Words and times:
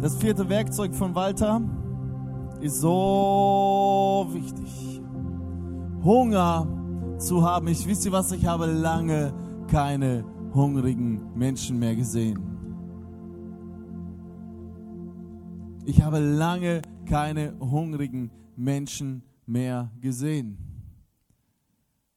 Das 0.00 0.16
vierte 0.16 0.48
Werkzeug 0.48 0.94
von 0.94 1.14
Walter 1.14 1.60
ist 2.62 2.80
so 2.80 4.26
wichtig. 4.30 5.02
Hunger 6.02 7.16
zu 7.18 7.42
haben. 7.42 7.68
Ich 7.68 7.86
wisst 7.86 8.06
ihr 8.06 8.12
was, 8.12 8.32
ich 8.32 8.46
habe 8.46 8.64
lange 8.64 9.34
keine 9.68 10.24
hungrigen 10.54 11.36
Menschen 11.36 11.78
mehr 11.78 11.94
gesehen. 11.94 12.38
Ich 15.84 16.00
habe 16.00 16.18
lange 16.18 16.80
keine 17.04 17.58
hungrigen 17.60 18.30
Menschen 18.56 19.22
mehr 19.44 19.90
gesehen. 20.00 20.56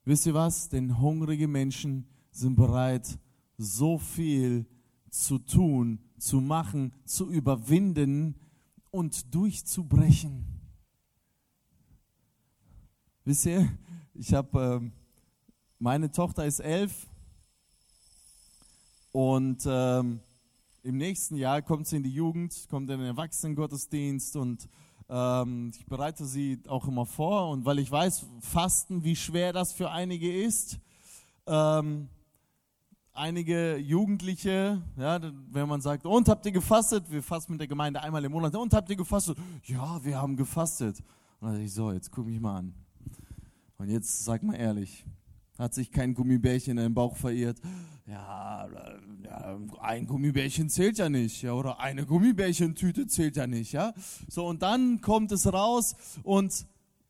Wisst 0.05 0.25
ihr 0.25 0.33
was? 0.33 0.69
Denn 0.69 1.01
hungrige 1.01 1.49
Menschen 1.49 2.05
sind 2.31 2.55
bereit, 2.55 3.19
so 3.57 3.97
viel 3.97 4.67
zu 5.09 5.37
tun, 5.37 5.99
zu 6.23 6.39
machen, 6.39 6.93
zu 7.03 7.29
überwinden 7.29 8.35
und 8.91 9.35
durchzubrechen. 9.35 10.45
Wisst 13.25 13.45
ihr, 13.45 13.69
ich 14.13 14.33
habe, 14.33 14.81
äh, 14.81 14.91
meine 15.79 16.11
Tochter 16.11 16.45
ist 16.45 16.59
elf 16.59 17.07
und 19.11 19.63
ähm, 19.65 20.21
im 20.83 20.97
nächsten 20.97 21.35
Jahr 21.35 21.61
kommt 21.61 21.87
sie 21.87 21.97
in 21.97 22.03
die 22.03 22.13
Jugend, 22.13 22.67
kommt 22.69 22.89
in 22.89 22.99
den 22.99 23.07
Erwachsenengottesdienst 23.07 24.37
und 24.37 24.69
ähm, 25.09 25.71
ich 25.77 25.85
bereite 25.85 26.25
sie 26.25 26.61
auch 26.67 26.87
immer 26.87 27.05
vor. 27.05 27.49
Und 27.49 27.65
weil 27.65 27.79
ich 27.79 27.91
weiß, 27.91 28.25
Fasten, 28.39 29.03
wie 29.03 29.17
schwer 29.17 29.51
das 29.51 29.73
für 29.73 29.91
einige 29.91 30.33
ist, 30.33 30.79
ähm, 31.47 32.07
einige 33.13 33.77
Jugendliche, 33.77 34.81
ja, 34.97 35.19
wenn 35.51 35.67
man 35.67 35.81
sagt, 35.81 36.05
und 36.05 36.27
habt 36.27 36.45
ihr 36.45 36.51
gefastet? 36.51 37.09
Wir 37.09 37.21
fasten 37.21 37.53
mit 37.53 37.61
der 37.61 37.67
Gemeinde 37.67 38.01
einmal 38.01 38.23
im 38.25 38.31
Monat. 38.31 38.55
Und 38.55 38.73
habt 38.73 38.89
ihr 38.89 38.95
gefastet? 38.95 39.37
Ja, 39.65 40.03
wir 40.03 40.19
haben 40.19 40.35
gefastet. 40.35 41.01
Und 41.39 41.53
dann 41.53 41.61
ich 41.61 41.73
so, 41.73 41.91
jetzt 41.91 42.11
guck 42.11 42.25
mich 42.25 42.39
mal 42.39 42.57
an. 42.57 42.73
Und 43.77 43.89
jetzt 43.89 44.23
sag 44.23 44.43
mal 44.43 44.55
ehrlich, 44.55 45.05
hat 45.57 45.73
sich 45.73 45.91
kein 45.91 46.13
Gummibärchen 46.13 46.77
in 46.77 46.83
den 46.83 46.93
Bauch 46.93 47.15
verirrt? 47.15 47.59
Ja, 48.05 48.67
ja, 49.23 49.59
ein 49.79 50.05
Gummibärchen 50.07 50.69
zählt 50.69 50.97
ja 50.97 51.07
nicht, 51.07 51.41
ja, 51.41 51.53
oder 51.53 51.79
eine 51.79 52.05
Gummibärchentüte 52.05 53.07
zählt 53.07 53.37
ja 53.37 53.47
nicht, 53.47 53.71
ja. 53.71 53.93
So, 54.27 54.45
und 54.45 54.61
dann 54.61 54.99
kommt 54.99 55.31
es 55.31 55.51
raus 55.51 55.95
und 56.23 56.65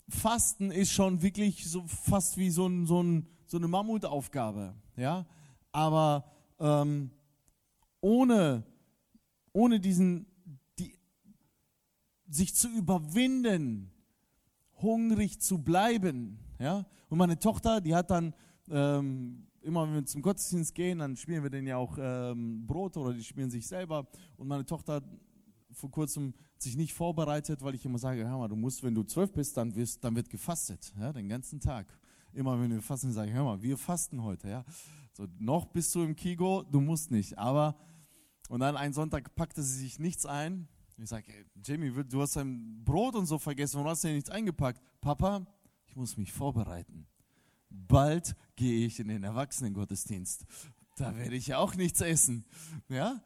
Fasten 0.07 0.69
ist 0.69 0.91
schon 0.91 1.23
wirklich 1.23 1.67
so 1.67 1.83
fast 1.87 2.37
wie 2.37 2.51
so, 2.51 2.67
ein, 2.67 2.85
so, 2.85 3.01
ein, 3.01 3.25
so 3.47 3.57
eine 3.57 3.67
Mammutaufgabe, 3.67 4.75
ja 4.95 5.25
aber 5.73 6.23
ähm, 6.59 7.09
ohne, 7.99 8.63
ohne 9.51 9.79
diesen, 9.79 10.25
die, 10.79 10.97
sich 12.29 12.55
zu 12.55 12.69
überwinden, 12.69 13.91
hungrig 14.81 15.41
zu 15.41 15.57
bleiben. 15.57 16.39
Ja? 16.59 16.85
Und 17.09 17.17
meine 17.17 17.37
Tochter, 17.37 17.81
die 17.81 17.93
hat 17.93 18.11
dann, 18.11 18.33
ähm, 18.69 19.47
immer 19.61 19.85
wenn 19.87 19.95
wir 19.95 20.05
zum 20.05 20.21
Gottesdienst 20.21 20.73
gehen, 20.75 20.99
dann 20.99 21.17
spielen 21.17 21.43
wir 21.43 21.49
denen 21.49 21.67
ja 21.67 21.77
auch 21.77 21.97
ähm, 21.99 22.65
Brot 22.65 22.95
oder 22.95 23.13
die 23.13 23.23
spielen 23.23 23.49
sich 23.49 23.67
selber. 23.67 24.07
Und 24.37 24.47
meine 24.47 24.65
Tochter 24.65 25.01
vor 25.71 25.89
kurzem 25.89 26.33
sich 26.57 26.77
nicht 26.77 26.93
vorbereitet, 26.93 27.61
weil 27.61 27.75
ich 27.75 27.83
immer 27.83 27.97
sage, 27.97 28.27
hör 28.27 28.37
mal, 28.37 28.47
du 28.47 28.55
musst, 28.55 28.83
wenn 28.83 28.93
du 28.93 29.03
zwölf 29.03 29.31
bist, 29.33 29.57
dann, 29.57 29.75
wirst, 29.75 30.03
dann 30.03 30.15
wird 30.15 30.29
gefastet, 30.29 30.93
ja, 30.99 31.11
den 31.11 31.27
ganzen 31.27 31.59
Tag. 31.59 31.87
Immer 32.33 32.59
wenn 32.59 32.71
wir 32.71 32.81
fasten, 32.81 33.11
sage 33.11 33.29
ich, 33.29 33.35
hör 33.35 33.43
mal, 33.43 33.61
wir 33.61 33.77
fasten 33.77 34.23
heute, 34.23 34.49
ja. 34.49 34.65
So, 35.13 35.27
noch 35.37 35.67
bist 35.67 35.93
du 35.93 36.01
im 36.03 36.15
Kigo, 36.15 36.63
du 36.63 36.81
musst 36.81 37.11
nicht. 37.11 37.37
Aber, 37.37 37.75
und 38.49 38.59
dann 38.61 38.75
einen 38.75 38.93
Sonntag 38.93 39.35
packte 39.35 39.61
sie 39.61 39.79
sich 39.79 39.99
nichts 39.99 40.25
ein. 40.25 40.67
Ich 40.97 41.09
sage, 41.09 41.25
hey, 41.27 41.45
Jamie, 41.63 41.91
du 41.91 42.21
hast 42.21 42.35
dein 42.35 42.83
Brot 42.83 43.15
und 43.15 43.25
so 43.25 43.37
vergessen, 43.37 43.75
warum 43.75 43.89
hast 43.89 44.03
du 44.03 44.07
dir 44.07 44.15
nichts 44.15 44.29
eingepackt? 44.29 44.81
Papa, 45.01 45.45
ich 45.85 45.95
muss 45.95 46.17
mich 46.17 46.31
vorbereiten. 46.31 47.07
Bald 47.69 48.35
gehe 48.55 48.85
ich 48.85 48.99
in 48.99 49.07
den 49.07 49.23
Erwachsenengottesdienst. 49.23 50.45
Da 50.95 51.15
werde 51.15 51.35
ich 51.35 51.47
ja 51.47 51.57
auch 51.57 51.75
nichts 51.75 52.01
essen. 52.01 52.45
Ja? 52.89 53.21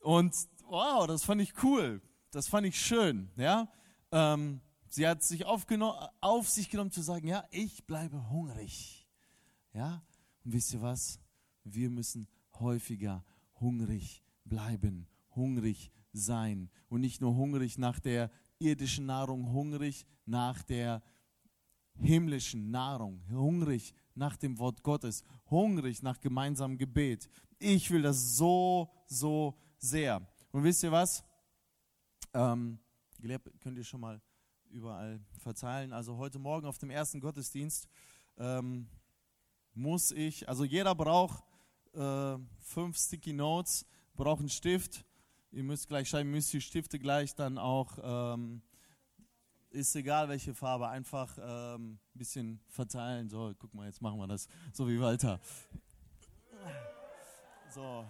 Und 0.00 0.34
wow, 0.68 1.06
das 1.06 1.24
fand 1.24 1.40
ich 1.40 1.62
cool. 1.62 2.00
Das 2.30 2.48
fand 2.48 2.66
ich 2.66 2.80
schön. 2.80 3.30
Ja? 3.36 3.68
Ähm, 4.12 4.60
sie 4.90 5.06
hat 5.06 5.22
sich 5.22 5.44
auf 5.44 6.48
sich 6.48 6.70
genommen 6.70 6.90
zu 6.90 7.02
sagen, 7.02 7.26
ja, 7.26 7.44
ich 7.50 7.86
bleibe 7.86 8.30
hungrig. 8.30 9.06
Ja? 9.72 10.02
Und 10.44 10.52
wisst 10.52 10.72
ihr 10.72 10.82
was? 10.82 11.20
wir 11.74 11.90
müssen 11.90 12.28
häufiger 12.54 13.24
hungrig 13.60 14.22
bleiben, 14.44 15.06
hungrig 15.34 15.90
sein 16.12 16.70
und 16.88 17.00
nicht 17.00 17.20
nur 17.20 17.34
hungrig 17.34 17.78
nach 17.78 18.00
der 18.00 18.30
irdischen 18.58 19.06
Nahrung, 19.06 19.52
hungrig 19.52 20.06
nach 20.26 20.62
der 20.62 21.02
himmlischen 22.00 22.70
Nahrung, 22.70 23.22
hungrig 23.30 23.94
nach 24.14 24.36
dem 24.36 24.58
Wort 24.58 24.82
Gottes, 24.82 25.22
hungrig 25.50 26.02
nach 26.02 26.20
gemeinsamem 26.20 26.78
Gebet. 26.78 27.28
Ich 27.58 27.90
will 27.90 28.02
das 28.02 28.36
so, 28.36 28.90
so 29.06 29.58
sehr. 29.78 30.26
Und 30.52 30.64
wisst 30.64 30.82
ihr 30.82 30.92
was? 30.92 31.24
Ähm, 32.32 32.78
könnt 33.60 33.76
ihr 33.76 33.84
schon 33.84 34.00
mal 34.00 34.20
überall 34.70 35.20
verteilen. 35.38 35.92
Also 35.92 36.16
heute 36.16 36.38
Morgen 36.38 36.66
auf 36.66 36.78
dem 36.78 36.90
ersten 36.90 37.20
Gottesdienst 37.20 37.88
ähm, 38.38 38.88
muss 39.74 40.10
ich, 40.10 40.48
also 40.48 40.64
jeder 40.64 40.94
braucht 40.94 41.42
äh, 41.94 42.36
fünf 42.60 42.98
Sticky 42.98 43.32
Notes, 43.32 43.86
braucht 44.14 44.40
einen 44.40 44.48
Stift. 44.48 45.04
Ihr 45.50 45.62
müsst 45.62 45.88
gleich 45.88 46.08
schreiben, 46.08 46.30
müsst 46.30 46.52
die 46.52 46.60
Stifte 46.60 46.98
gleich 46.98 47.34
dann 47.34 47.58
auch, 47.58 47.98
ähm, 48.02 48.62
ist 49.70 49.94
egal 49.96 50.28
welche 50.28 50.54
Farbe, 50.54 50.88
einfach 50.88 51.36
ein 51.38 51.74
ähm, 51.74 51.98
bisschen 52.14 52.60
verteilen. 52.68 53.28
So, 53.28 53.54
guck 53.58 53.72
mal, 53.74 53.86
jetzt 53.86 54.02
machen 54.02 54.18
wir 54.18 54.26
das 54.26 54.48
so 54.72 54.88
wie 54.88 55.00
Walter. 55.00 55.40
So, 57.74 58.04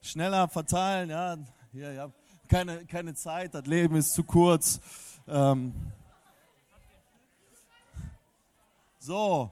schneller 0.00 0.48
verteilen, 0.48 1.10
ja, 1.10 1.36
hier, 1.72 1.92
ja. 1.92 2.12
Keine, 2.48 2.86
keine 2.86 3.14
Zeit, 3.14 3.54
das 3.54 3.66
Leben 3.66 3.96
ist 3.96 4.14
zu 4.14 4.22
kurz. 4.22 4.80
Ähm, 5.28 5.74
so, 8.98 9.50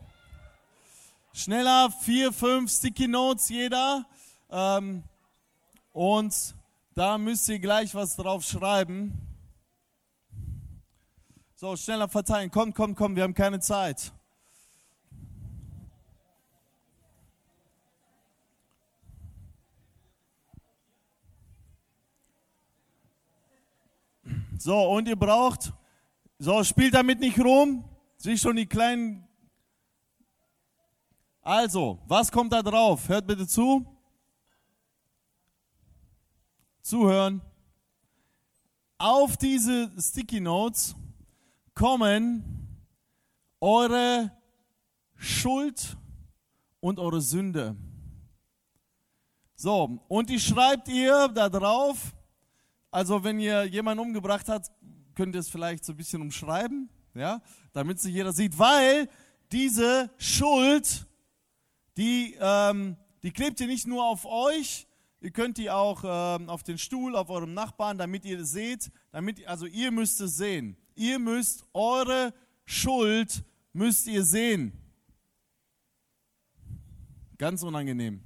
Schneller, 1.36 1.90
vier, 1.90 2.32
fünf 2.32 2.70
Sticky 2.70 3.08
Notes 3.08 3.48
jeder. 3.48 4.06
Ähm, 4.50 5.02
und 5.92 6.54
da 6.94 7.18
müsst 7.18 7.48
ihr 7.48 7.58
gleich 7.58 7.92
was 7.92 8.14
drauf 8.14 8.44
schreiben. 8.44 9.20
So, 11.56 11.74
schneller 11.76 12.08
verteilen. 12.08 12.52
Komm, 12.52 12.72
komm, 12.72 12.94
komm, 12.94 13.16
wir 13.16 13.24
haben 13.24 13.34
keine 13.34 13.58
Zeit. 13.58 14.12
So, 24.64 24.80
und 24.96 25.06
ihr 25.06 25.16
braucht, 25.16 25.74
so, 26.38 26.64
spielt 26.64 26.94
damit 26.94 27.20
nicht 27.20 27.38
rum. 27.38 27.84
Sieh 28.16 28.38
schon 28.38 28.56
die 28.56 28.64
kleinen 28.64 29.28
also, 31.42 31.98
was 32.06 32.32
kommt 32.32 32.54
da 32.54 32.62
drauf? 32.62 33.06
Hört 33.06 33.26
bitte 33.26 33.46
zu. 33.46 33.84
Zuhören. 36.80 37.42
Auf 38.96 39.36
diese 39.36 39.92
Sticky 40.00 40.40
Notes 40.40 40.96
kommen 41.74 42.78
eure 43.60 44.32
Schuld 45.16 45.98
und 46.80 46.98
eure 46.98 47.20
Sünde. 47.20 47.76
So, 49.56 50.02
und 50.08 50.30
die 50.30 50.40
schreibt 50.40 50.88
ihr 50.88 51.28
da 51.28 51.50
drauf. 51.50 52.14
Also, 52.94 53.24
wenn 53.24 53.40
ihr 53.40 53.64
jemanden 53.64 54.04
umgebracht 54.04 54.48
habt, 54.48 54.70
könnt 55.16 55.34
ihr 55.34 55.40
es 55.40 55.48
vielleicht 55.48 55.84
so 55.84 55.92
ein 55.92 55.96
bisschen 55.96 56.22
umschreiben, 56.22 56.88
ja, 57.12 57.42
damit 57.72 57.98
sich 57.98 58.14
jeder 58.14 58.32
sieht, 58.32 58.56
weil 58.56 59.08
diese 59.50 60.12
Schuld 60.16 61.04
die, 61.96 62.36
ähm, 62.38 62.96
die 63.24 63.32
klebt 63.32 63.58
ihr 63.58 63.66
nicht 63.66 63.88
nur 63.88 64.04
auf 64.04 64.24
euch, 64.24 64.86
ihr 65.20 65.32
könnt 65.32 65.58
die 65.58 65.72
auch 65.72 66.04
ähm, 66.04 66.48
auf 66.48 66.62
den 66.62 66.78
Stuhl, 66.78 67.16
auf 67.16 67.30
eurem 67.30 67.52
Nachbarn, 67.52 67.98
damit 67.98 68.24
ihr 68.24 68.44
seht, 68.44 68.92
damit, 69.10 69.44
also 69.48 69.66
ihr 69.66 69.90
müsst 69.90 70.20
es 70.20 70.36
sehen. 70.36 70.76
Ihr 70.94 71.18
müsst 71.18 71.66
eure 71.72 72.32
Schuld, 72.64 73.42
müsst 73.72 74.06
ihr 74.06 74.22
sehen. 74.22 74.72
Ganz 77.38 77.64
unangenehm. 77.64 78.22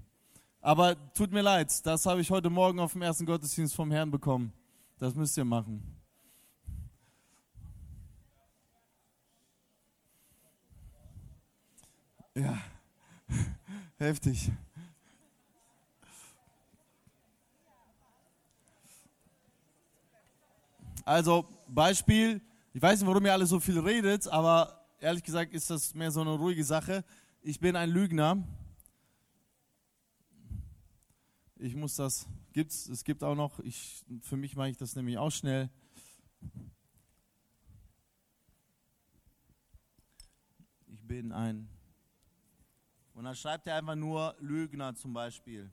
Aber 0.60 0.94
tut 1.14 1.32
mir 1.32 1.40
leid, 1.40 1.86
das 1.86 2.04
habe 2.04 2.20
ich 2.20 2.30
heute 2.30 2.50
Morgen 2.50 2.80
auf 2.80 2.92
dem 2.92 3.00
ersten 3.00 3.24
Gottesdienst 3.24 3.74
vom 3.74 3.90
Herrn 3.90 4.10
bekommen. 4.10 4.52
Das 4.98 5.14
müsst 5.14 5.36
ihr 5.36 5.44
machen. 5.44 5.82
Ja. 12.34 12.58
Heftig. 13.98 14.50
Also 21.04 21.48
Beispiel, 21.68 22.40
ich 22.74 22.82
weiß 22.82 23.00
nicht, 23.00 23.08
warum 23.08 23.24
ihr 23.24 23.32
alle 23.32 23.46
so 23.46 23.58
viel 23.60 23.78
redet, 23.78 24.28
aber 24.28 24.84
ehrlich 25.00 25.22
gesagt 25.22 25.54
ist 25.54 25.70
das 25.70 25.94
mehr 25.94 26.10
so 26.10 26.20
eine 26.20 26.32
ruhige 26.32 26.64
Sache. 26.64 27.04
Ich 27.40 27.60
bin 27.60 27.76
ein 27.76 27.88
Lügner. 27.88 28.42
Ich 31.56 31.74
muss 31.74 31.96
das, 31.96 32.26
gibt's, 32.58 32.88
es 32.88 33.04
gibt 33.04 33.22
auch 33.22 33.36
noch, 33.36 33.60
ich, 33.60 34.04
für 34.20 34.36
mich 34.36 34.56
mache 34.56 34.70
ich 34.70 34.76
das 34.76 34.96
nämlich 34.96 35.16
auch 35.16 35.30
schnell. 35.30 35.70
Ich 40.88 41.00
bin 41.04 41.30
ein, 41.30 41.68
und 43.14 43.22
dann 43.22 43.36
schreibt 43.36 43.68
er 43.68 43.76
einfach 43.76 43.94
nur 43.94 44.34
Lügner 44.40 44.92
zum 44.96 45.12
Beispiel. 45.12 45.70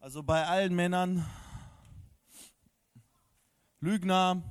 Also 0.00 0.22
bei 0.22 0.46
allen 0.46 0.74
Männern, 0.74 1.24
Lügner, 3.80 4.42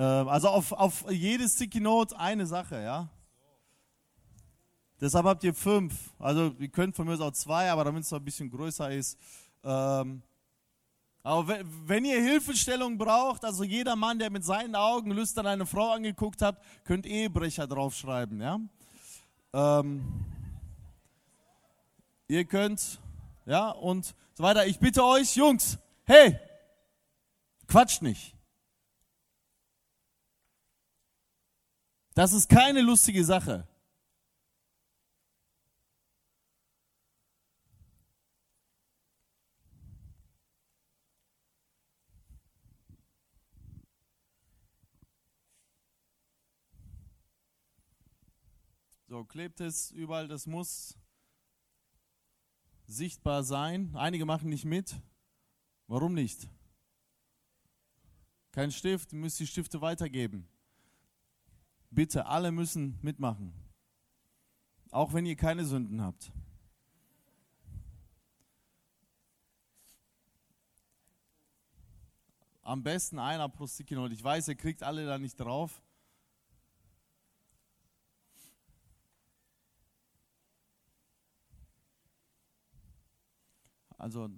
also 0.00 0.48
auf, 0.48 0.72
auf 0.72 1.10
jedes 1.10 1.54
Sticky 1.54 1.80
Note 1.80 2.18
eine 2.18 2.46
Sache, 2.46 2.82
ja. 2.82 3.08
Deshalb 5.00 5.26
habt 5.26 5.44
ihr 5.44 5.54
fünf. 5.54 5.94
Also 6.18 6.54
ihr 6.58 6.68
könnt 6.68 6.96
von 6.96 7.06
mir 7.06 7.14
aus 7.14 7.20
auch 7.20 7.32
zwei, 7.32 7.70
aber 7.70 7.84
damit 7.84 8.04
es 8.04 8.10
noch 8.10 8.18
ein 8.18 8.24
bisschen 8.24 8.50
größer 8.50 8.90
ist. 8.90 9.18
Ähm, 9.62 10.22
aber 11.22 11.48
wenn, 11.48 11.88
wenn 11.88 12.04
ihr 12.04 12.20
Hilfestellung 12.20 12.98
braucht, 12.98 13.44
also 13.44 13.64
jeder 13.64 13.96
Mann, 13.96 14.18
der 14.18 14.30
mit 14.30 14.44
seinen 14.44 14.74
Augen 14.74 15.10
lüstern 15.10 15.46
eine 15.46 15.66
Frau 15.66 15.92
angeguckt 15.92 16.42
hat, 16.42 16.60
könnt 16.84 17.06
Ehebrecher 17.06 17.66
draufschreiben, 17.66 18.40
ja. 18.40 18.60
Ähm, 19.52 20.24
ihr 22.28 22.44
könnt 22.44 23.00
ja, 23.48 23.70
und 23.70 24.14
so 24.34 24.42
weiter. 24.42 24.66
Ich 24.66 24.78
bitte 24.78 25.02
euch, 25.02 25.34
Jungs, 25.34 25.78
hey, 26.04 26.38
quatscht 27.66 28.02
nicht. 28.02 28.37
Das 32.18 32.32
ist 32.32 32.48
keine 32.48 32.80
lustige 32.80 33.24
Sache. 33.24 33.64
So, 49.06 49.24
klebt 49.24 49.60
es 49.60 49.92
überall, 49.92 50.26
das 50.26 50.48
muss 50.48 50.98
sichtbar 52.88 53.44
sein. 53.44 53.94
Einige 53.94 54.24
machen 54.24 54.48
nicht 54.48 54.64
mit. 54.64 55.00
Warum 55.86 56.14
nicht? 56.14 56.48
Kein 58.50 58.72
Stift, 58.72 59.12
müsst 59.12 59.38
die 59.38 59.46
Stifte 59.46 59.80
weitergeben. 59.80 60.48
Bitte, 61.90 62.26
alle 62.26 62.52
müssen 62.52 62.98
mitmachen. 63.02 63.52
Auch 64.90 65.12
wenn 65.12 65.26
ihr 65.26 65.36
keine 65.36 65.64
Sünden 65.64 66.00
habt. 66.02 66.32
Am 72.62 72.82
besten 72.82 73.18
einer 73.18 73.48
pro 73.48 73.66
Sticky 73.66 73.94
Note. 73.94 74.12
Ich 74.12 74.22
weiß, 74.22 74.48
ihr 74.48 74.54
kriegt 74.54 74.82
alle 74.82 75.06
da 75.06 75.18
nicht 75.18 75.36
drauf. 75.36 75.82
Also 83.96 84.30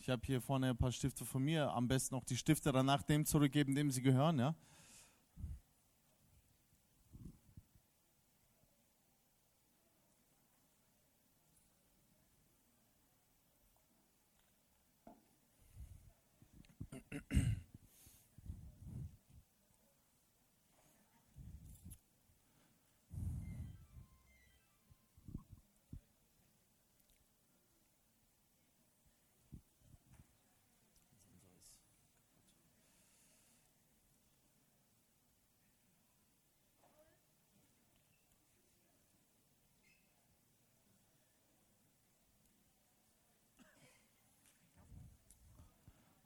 ich 0.00 0.10
habe 0.10 0.22
hier 0.26 0.40
vorne 0.40 0.70
ein 0.70 0.76
paar 0.76 0.92
Stifte 0.92 1.24
von 1.24 1.42
mir. 1.42 1.70
Am 1.72 1.88
besten 1.88 2.14
auch 2.14 2.24
die 2.24 2.36
Stifte 2.36 2.70
danach 2.70 3.02
dem 3.02 3.24
zurückgeben, 3.24 3.74
dem 3.74 3.90
sie 3.90 4.02
gehören. 4.02 4.38
Ja? 4.38 4.54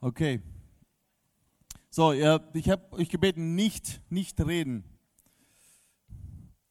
Okay. 0.03 0.41
So, 1.91 2.13
ihr, 2.13 2.49
ich 2.55 2.71
habe 2.71 2.91
euch 2.93 3.11
gebeten, 3.11 3.55
nicht, 3.55 4.01
nicht 4.11 4.41
reden. 4.41 4.83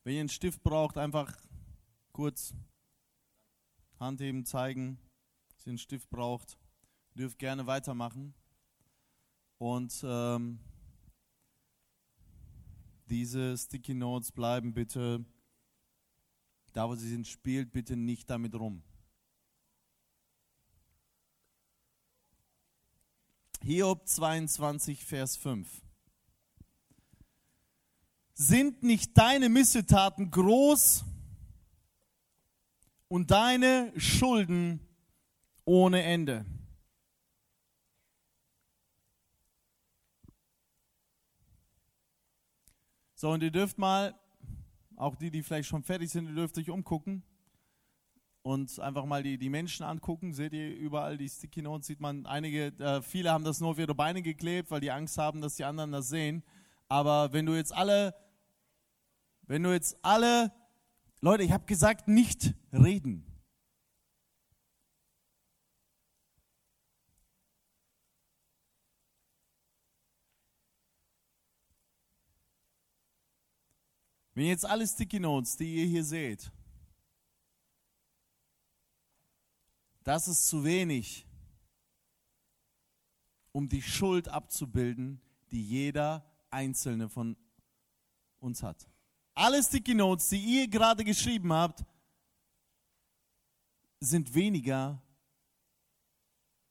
Wenn 0.04 0.14
ihr 0.16 0.20
einen 0.22 0.30
Stift 0.30 0.64
braucht, 0.64 0.98
einfach 0.98 1.38
kurz 2.12 2.56
Hand 4.00 4.20
heben, 4.22 4.46
zeigen, 4.46 4.98
dass 5.50 5.68
ihr 5.68 5.72
einen 5.72 5.78
Stift 5.78 6.10
braucht. 6.10 6.58
Ihr 7.14 7.24
dürft 7.24 7.38
gerne 7.38 7.68
weitermachen. 7.68 8.34
Und 9.60 10.04
ähm, 10.04 10.58
diese 13.10 13.56
Sticky 13.58 13.94
Notes 13.94 14.32
bleiben 14.32 14.74
bitte 14.74 15.24
da, 16.74 16.90
wo 16.90 16.96
sie 16.96 17.10
sind, 17.10 17.28
spielt 17.28 17.72
bitte 17.72 17.96
nicht 17.96 18.30
damit 18.30 18.56
rum. 18.56 18.82
Hiob 23.62 24.08
22, 24.08 25.04
Vers 25.04 25.36
5. 25.36 25.68
Sind 28.34 28.84
nicht 28.84 29.18
deine 29.18 29.50
Missetaten 29.50 30.32
groß 30.32 31.04
und 33.10 33.32
deine 33.32 33.92
Schulden 33.98 34.80
ohne 35.66 36.04
Ende? 36.04 36.46
So, 43.16 43.32
und 43.32 43.44
ihr 43.44 43.52
dürft 43.52 43.78
mal, 43.78 44.18
auch 44.96 45.16
die, 45.16 45.30
die 45.30 45.44
vielleicht 45.44 45.68
schon 45.68 45.84
fertig 45.84 46.10
sind, 46.10 46.30
ihr 46.30 46.36
dürft 46.36 46.58
euch 46.58 46.70
umgucken 46.70 47.24
und 48.42 48.80
einfach 48.80 49.06
mal 49.06 49.24
die, 49.24 49.38
die 49.38 49.50
Menschen 49.50 49.84
angucken, 49.84 50.34
seht 50.34 50.54
ihr 50.54 50.76
überall 50.76 51.18
die 51.18 51.30
Sticky 51.30 51.62
Notes, 51.62 51.88
sieht 51.88 52.00
man 52.00 52.26
einige, 52.26 52.68
äh, 52.80 53.02
viele 53.02 53.32
haben 53.32 53.44
das 53.44 53.60
nur 53.60 53.72
auf 53.72 53.80
ihre 53.80 53.96
Beine 53.96 54.22
geklebt, 54.22 54.72
weil 54.72 54.82
die 54.82 54.92
Angst 54.92 55.18
haben, 55.18 55.42
dass 55.42 55.56
die 55.56 55.66
anderen 55.66 55.92
das 55.92 56.10
sehen. 56.10 56.44
Aber 56.88 57.34
wenn 57.34 57.46
du 57.46 57.56
jetzt 57.56 57.74
alle, 57.74 58.16
wenn 59.44 59.64
du 59.64 59.72
jetzt 59.72 59.98
alle, 60.02 60.52
Leute, 61.22 61.44
ich 61.44 61.52
habe 61.52 61.66
gesagt, 61.66 62.08
nicht 62.08 62.54
reden. 62.72 63.26
Wenn 74.34 74.46
jetzt 74.46 74.66
alle 74.66 74.88
Sticky 74.88 75.20
Notes, 75.20 75.58
die 75.58 75.76
ihr 75.76 75.86
hier 75.86 76.06
seht, 76.06 76.50
Das 80.10 80.28
ist 80.28 80.48
zu 80.48 80.64
wenig, 80.64 81.24
um 83.52 83.70
die 83.70 83.84
Schuld 83.84 84.28
abzubilden, 84.28 85.22
die 85.52 85.64
jeder 85.64 86.26
einzelne 86.50 87.08
von 87.08 87.38
uns 88.40 88.64
hat. 88.64 88.90
Alle 89.36 89.62
Sticky 89.62 89.94
Notes, 89.94 90.30
die 90.30 90.40
ihr 90.40 90.68
gerade 90.68 91.04
geschrieben 91.04 91.54
habt, 91.54 91.86
sind 94.00 94.34
weniger 94.34 95.00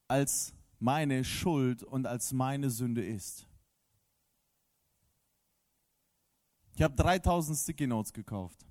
als 0.09 0.53
meine 0.77 1.23
Schuld 1.23 1.81
und 1.81 2.07
als 2.07 2.33
meine 2.33 2.69
Sünde 2.69 3.05
ist. 3.05 3.47
Ich 6.75 6.81
habe 6.81 6.93
3000 6.93 7.57
Sticky 7.57 7.87
Notes 7.87 8.11
gekauft. 8.11 8.65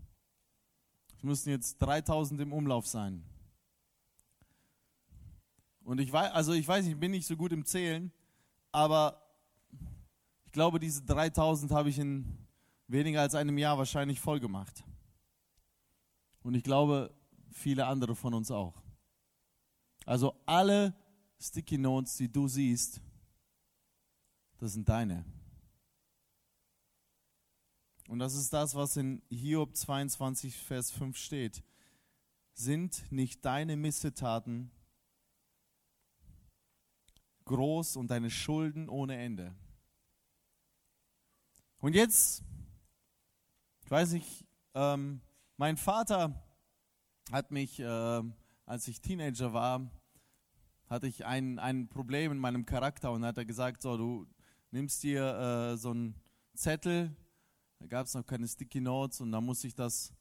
Es 1.16 1.22
müssen 1.22 1.48
jetzt 1.48 1.78
3000 1.78 2.42
im 2.42 2.52
Umlauf 2.52 2.86
sein. 2.86 3.24
Und 5.88 6.00
ich 6.00 6.12
weiß, 6.12 6.32
also 6.32 6.52
ich 6.52 6.68
weiß, 6.68 6.86
ich 6.86 7.00
bin 7.00 7.12
nicht 7.12 7.26
so 7.26 7.34
gut 7.34 7.50
im 7.50 7.64
Zählen, 7.64 8.12
aber 8.72 9.22
ich 10.44 10.52
glaube, 10.52 10.78
diese 10.78 11.02
3000 11.02 11.72
habe 11.72 11.88
ich 11.88 11.98
in 11.98 12.26
weniger 12.88 13.22
als 13.22 13.34
einem 13.34 13.56
Jahr 13.56 13.78
wahrscheinlich 13.78 14.20
voll 14.20 14.38
gemacht. 14.38 14.84
Und 16.42 16.52
ich 16.52 16.62
glaube, 16.62 17.10
viele 17.52 17.86
andere 17.86 18.14
von 18.14 18.34
uns 18.34 18.50
auch. 18.50 18.82
Also 20.04 20.34
alle 20.44 20.94
Sticky 21.40 21.78
Notes, 21.78 22.18
die 22.18 22.30
du 22.30 22.48
siehst, 22.48 23.00
das 24.58 24.74
sind 24.74 24.86
deine. 24.86 25.24
Und 28.08 28.18
das 28.18 28.34
ist 28.34 28.52
das, 28.52 28.74
was 28.74 28.98
in 28.98 29.22
Hiob 29.30 29.74
22, 29.74 30.54
Vers 30.54 30.90
5 30.90 31.16
steht. 31.16 31.64
Sind 32.52 33.10
nicht 33.10 33.42
deine 33.42 33.74
Missetaten 33.74 34.70
groß 37.48 37.96
und 37.96 38.12
deine 38.12 38.30
Schulden 38.30 38.88
ohne 38.88 39.16
Ende? 39.16 39.52
Und 41.80 41.94
jetzt, 41.94 42.44
ich 43.84 43.90
weiß 43.90 44.12
nicht, 44.12 44.46
ähm, 44.74 45.20
mein 45.56 45.76
Vater 45.76 46.40
hat 47.32 47.50
mich, 47.50 47.80
äh, 47.80 48.22
als 48.64 48.86
ich 48.86 49.00
Teenager 49.00 49.52
war, 49.52 49.90
hatte 50.86 51.06
ich 51.06 51.26
ein, 51.26 51.58
ein 51.58 51.88
Problem 51.88 52.32
in 52.32 52.38
meinem 52.38 52.64
Charakter 52.64 53.12
und 53.12 53.24
hat 53.24 53.38
er 53.38 53.44
gesagt, 53.44 53.82
so, 53.82 53.96
du 53.96 54.26
nimmst 54.70 55.02
dir 55.02 55.72
äh, 55.72 55.76
so 55.76 55.90
einen 55.90 56.14
Zettel, 56.54 57.14
da 57.78 57.86
gab 57.86 58.06
es 58.06 58.14
noch 58.14 58.26
keine 58.26 58.48
Sticky 58.48 58.80
Notes 58.80 59.20
und 59.20 59.32
da 59.32 59.40
musste 59.40 59.66
ich 59.66 59.74
das, 59.74 60.12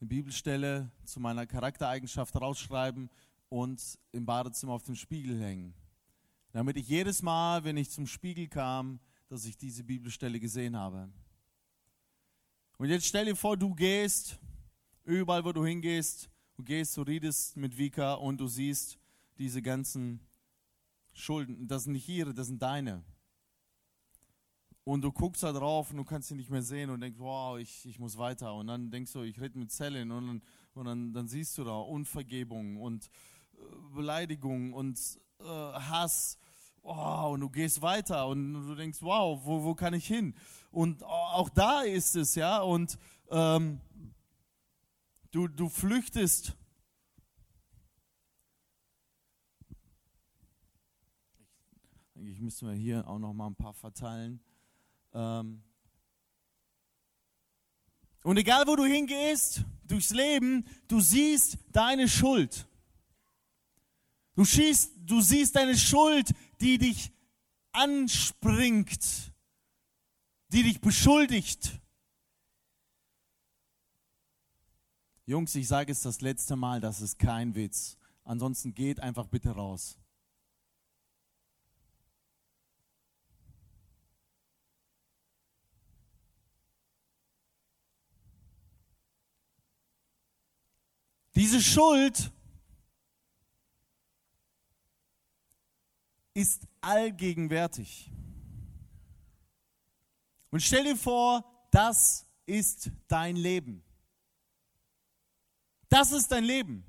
eine 0.00 0.08
Bibelstelle 0.08 0.90
zu 1.04 1.20
meiner 1.20 1.46
Charaktereigenschaft 1.46 2.36
rausschreiben 2.38 3.08
und 3.48 3.98
im 4.12 4.26
Badezimmer 4.26 4.74
auf 4.74 4.84
dem 4.84 4.94
Spiegel 4.94 5.40
hängen. 5.40 5.74
Damit 6.56 6.78
ich 6.78 6.88
jedes 6.88 7.20
Mal, 7.20 7.64
wenn 7.64 7.76
ich 7.76 7.90
zum 7.90 8.06
Spiegel 8.06 8.48
kam, 8.48 8.98
dass 9.28 9.44
ich 9.44 9.58
diese 9.58 9.84
Bibelstelle 9.84 10.40
gesehen 10.40 10.74
habe. 10.74 11.12
Und 12.78 12.88
jetzt 12.88 13.04
stell 13.04 13.26
dir 13.26 13.36
vor, 13.36 13.58
du 13.58 13.74
gehst, 13.74 14.38
überall 15.04 15.44
wo 15.44 15.52
du 15.52 15.66
hingehst, 15.66 16.30
du 16.54 16.64
gehst, 16.64 16.96
du 16.96 17.02
redest 17.02 17.58
mit 17.58 17.76
Vika 17.76 18.14
und 18.14 18.40
du 18.40 18.46
siehst 18.46 18.98
diese 19.36 19.60
ganzen 19.60 20.18
Schulden. 21.12 21.68
Das 21.68 21.84
sind 21.84 21.92
nicht 21.92 22.08
ihre, 22.08 22.32
das 22.32 22.46
sind 22.46 22.62
deine. 22.62 23.04
Und 24.82 25.02
du 25.02 25.12
guckst 25.12 25.42
da 25.42 25.52
drauf 25.52 25.90
und 25.90 25.98
du 25.98 26.04
kannst 26.04 26.28
sie 26.28 26.36
nicht 26.36 26.48
mehr 26.48 26.62
sehen 26.62 26.88
und 26.88 27.02
denkst, 27.02 27.18
wow, 27.18 27.58
ich, 27.58 27.84
ich 27.84 27.98
muss 27.98 28.16
weiter. 28.16 28.54
Und 28.54 28.68
dann 28.68 28.90
denkst 28.90 29.12
du, 29.12 29.20
ich 29.24 29.38
rede 29.38 29.58
mit 29.58 29.70
Zellen 29.70 30.10
und, 30.10 30.26
dann, 30.26 30.42
und 30.72 30.84
dann, 30.86 31.12
dann 31.12 31.28
siehst 31.28 31.58
du 31.58 31.64
da 31.64 31.76
Unvergebung 31.76 32.78
und 32.78 33.10
äh, 33.52 33.58
Beleidigung 33.94 34.72
und 34.72 34.98
äh, 35.40 35.44
Hass. 35.44 36.38
Oh, 36.88 37.30
und 37.32 37.40
du 37.40 37.50
gehst 37.50 37.82
weiter 37.82 38.28
und 38.28 38.52
du 38.52 38.76
denkst, 38.76 39.02
wow, 39.02 39.40
wo, 39.44 39.64
wo 39.64 39.74
kann 39.74 39.92
ich 39.92 40.06
hin? 40.06 40.36
Und 40.70 41.02
auch 41.02 41.48
da 41.48 41.80
ist 41.80 42.14
es, 42.14 42.36
ja, 42.36 42.60
und 42.60 42.96
ähm, 43.28 43.80
du, 45.32 45.48
du 45.48 45.68
flüchtest. 45.68 46.56
Ich 52.14 52.40
müsste 52.40 52.66
mir 52.66 52.74
hier 52.74 53.08
auch 53.08 53.18
noch 53.18 53.32
mal 53.32 53.48
ein 53.48 53.56
paar 53.56 53.74
verteilen. 53.74 54.38
Ähm 55.12 55.64
und 58.22 58.36
egal 58.36 58.64
wo 58.68 58.76
du 58.76 58.84
hingehst, 58.84 59.64
durchs 59.88 60.10
Leben, 60.10 60.64
du 60.86 61.00
siehst 61.00 61.58
deine 61.72 62.08
Schuld. 62.08 62.68
Du, 64.36 64.44
schießt, 64.44 64.92
du 64.98 65.22
siehst 65.22 65.56
deine 65.56 65.76
Schuld, 65.76 66.30
die 66.60 66.78
dich 66.78 67.12
anspringt, 67.72 69.32
die 70.48 70.62
dich 70.62 70.80
beschuldigt. 70.80 71.80
Jungs, 75.26 75.54
ich 75.54 75.66
sage 75.66 75.90
es 75.92 76.02
das 76.02 76.20
letzte 76.20 76.56
Mal, 76.56 76.80
das 76.80 77.00
ist 77.00 77.18
kein 77.18 77.54
Witz. 77.54 77.98
Ansonsten 78.24 78.74
geht 78.74 79.00
einfach 79.00 79.26
bitte 79.26 79.50
raus. 79.50 79.98
Diese 91.34 91.60
Schuld 91.60 92.32
ist 96.36 96.68
allgegenwärtig. 96.82 98.10
Und 100.50 100.60
stell 100.60 100.84
dir 100.84 100.96
vor, 100.96 101.42
das 101.70 102.26
ist 102.44 102.90
dein 103.08 103.36
Leben. 103.36 103.82
Das 105.88 106.12
ist 106.12 106.30
dein 106.30 106.44
Leben. 106.44 106.84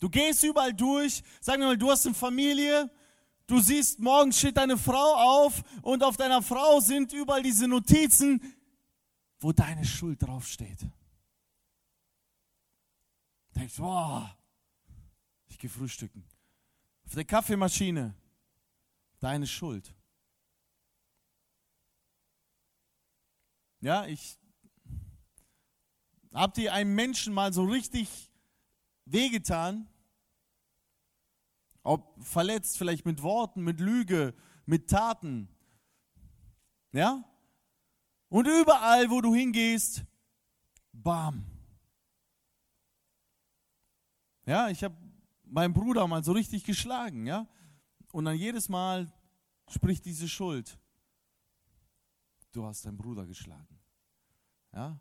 Du 0.00 0.10
gehst 0.10 0.44
überall 0.44 0.74
durch, 0.74 1.22
sagen 1.40 1.62
wir 1.62 1.68
mal, 1.68 1.78
du 1.78 1.90
hast 1.90 2.04
eine 2.04 2.14
Familie, 2.14 2.90
du 3.46 3.58
siehst, 3.58 4.00
morgens 4.00 4.38
steht 4.38 4.58
deine 4.58 4.76
Frau 4.76 5.14
auf 5.14 5.62
und 5.80 6.02
auf 6.02 6.18
deiner 6.18 6.42
Frau 6.42 6.78
sind 6.80 7.14
überall 7.14 7.42
diese 7.42 7.66
Notizen, 7.66 8.54
wo 9.40 9.52
deine 9.52 9.86
Schuld 9.86 10.22
draufsteht. 10.22 10.86
Denkst, 13.56 13.78
wow, 13.78 14.28
ich 15.48 15.58
gehe 15.58 15.70
frühstücken. 15.70 16.22
Auf 17.06 17.14
der 17.14 17.24
Kaffeemaschine, 17.24 18.14
deine 19.24 19.46
Schuld. 19.46 19.94
Ja, 23.80 24.06
ich 24.06 24.38
habt 26.32 26.58
ihr 26.58 26.72
einem 26.72 26.94
Menschen 26.94 27.32
mal 27.32 27.52
so 27.52 27.64
richtig 27.64 28.30
wehgetan? 29.06 29.88
Ob 31.82 32.22
verletzt, 32.24 32.78
vielleicht 32.78 33.04
mit 33.04 33.22
Worten, 33.22 33.62
mit 33.62 33.80
Lüge, 33.80 34.34
mit 34.66 34.88
Taten. 34.88 35.48
Ja? 36.92 37.24
Und 38.28 38.46
überall, 38.46 39.10
wo 39.10 39.20
du 39.20 39.34
hingehst, 39.34 40.04
bam, 40.92 41.44
ja, 44.46 44.68
ich 44.68 44.84
habe 44.84 44.96
meinen 45.44 45.72
Bruder 45.72 46.06
mal 46.06 46.22
so 46.22 46.32
richtig 46.32 46.64
geschlagen, 46.64 47.26
ja. 47.26 47.46
Und 48.14 48.26
dann 48.26 48.36
jedes 48.36 48.68
Mal 48.68 49.12
spricht 49.66 50.04
diese 50.04 50.28
Schuld. 50.28 50.78
Du 52.52 52.64
hast 52.64 52.86
deinen 52.86 52.96
Bruder 52.96 53.26
geschlagen. 53.26 53.80
Ja? 54.72 55.00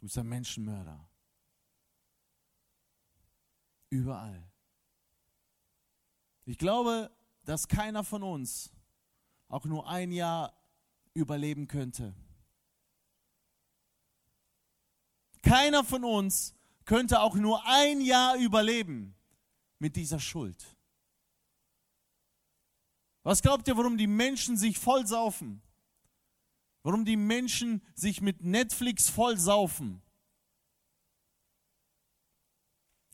Du 0.00 0.06
bist 0.06 0.18
ein 0.18 0.26
Menschenmörder. 0.26 1.08
Überall. 3.90 4.50
Ich 6.46 6.58
glaube, 6.58 7.12
dass 7.44 7.68
keiner 7.68 8.02
von 8.02 8.24
uns 8.24 8.72
auch 9.46 9.64
nur 9.64 9.88
ein 9.88 10.10
Jahr 10.10 10.52
überleben 11.12 11.68
könnte. 11.68 12.12
Keiner 15.42 15.84
von 15.84 16.02
uns 16.02 16.56
könnte 16.86 17.20
auch 17.20 17.36
nur 17.36 17.64
ein 17.66 18.00
Jahr 18.00 18.36
überleben 18.36 19.14
mit 19.78 19.94
dieser 19.94 20.18
Schuld. 20.18 20.73
Was 23.24 23.40
glaubt 23.40 23.66
ihr, 23.66 23.76
warum 23.76 23.96
die 23.96 24.06
Menschen 24.06 24.56
sich 24.56 24.78
vollsaufen? 24.78 25.62
Warum 26.82 27.06
die 27.06 27.16
Menschen 27.16 27.82
sich 27.94 28.20
mit 28.20 28.44
Netflix 28.44 29.08
vollsaufen? 29.08 30.02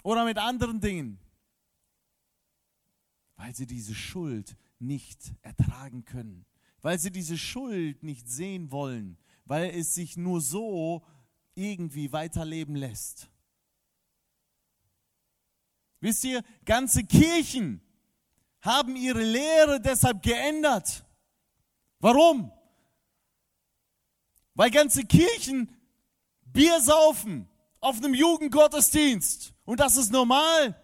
Oder 0.02 0.24
mit 0.24 0.36
anderen 0.36 0.80
Dingen? 0.80 1.20
Weil 3.36 3.54
sie 3.54 3.66
diese 3.66 3.94
Schuld 3.94 4.56
nicht 4.80 5.32
ertragen 5.42 6.04
können. 6.04 6.44
Weil 6.82 6.98
sie 6.98 7.12
diese 7.12 7.38
Schuld 7.38 8.02
nicht 8.02 8.28
sehen 8.28 8.72
wollen. 8.72 9.16
Weil 9.44 9.70
es 9.70 9.94
sich 9.94 10.16
nur 10.16 10.40
so 10.40 11.06
irgendwie 11.54 12.10
weiterleben 12.10 12.74
lässt. 12.74 13.30
Wisst 16.00 16.24
ihr, 16.24 16.42
ganze 16.64 17.04
Kirchen 17.04 17.80
haben 18.60 18.96
ihre 18.96 19.22
Lehre 19.22 19.80
deshalb 19.80 20.22
geändert. 20.22 21.04
Warum? 21.98 22.52
Weil 24.54 24.70
ganze 24.70 25.04
Kirchen 25.04 25.74
Bier 26.42 26.80
saufen 26.80 27.48
auf 27.80 27.96
einem 27.98 28.14
Jugendgottesdienst. 28.14 29.54
Und 29.64 29.80
das 29.80 29.96
ist 29.96 30.12
normal. 30.12 30.76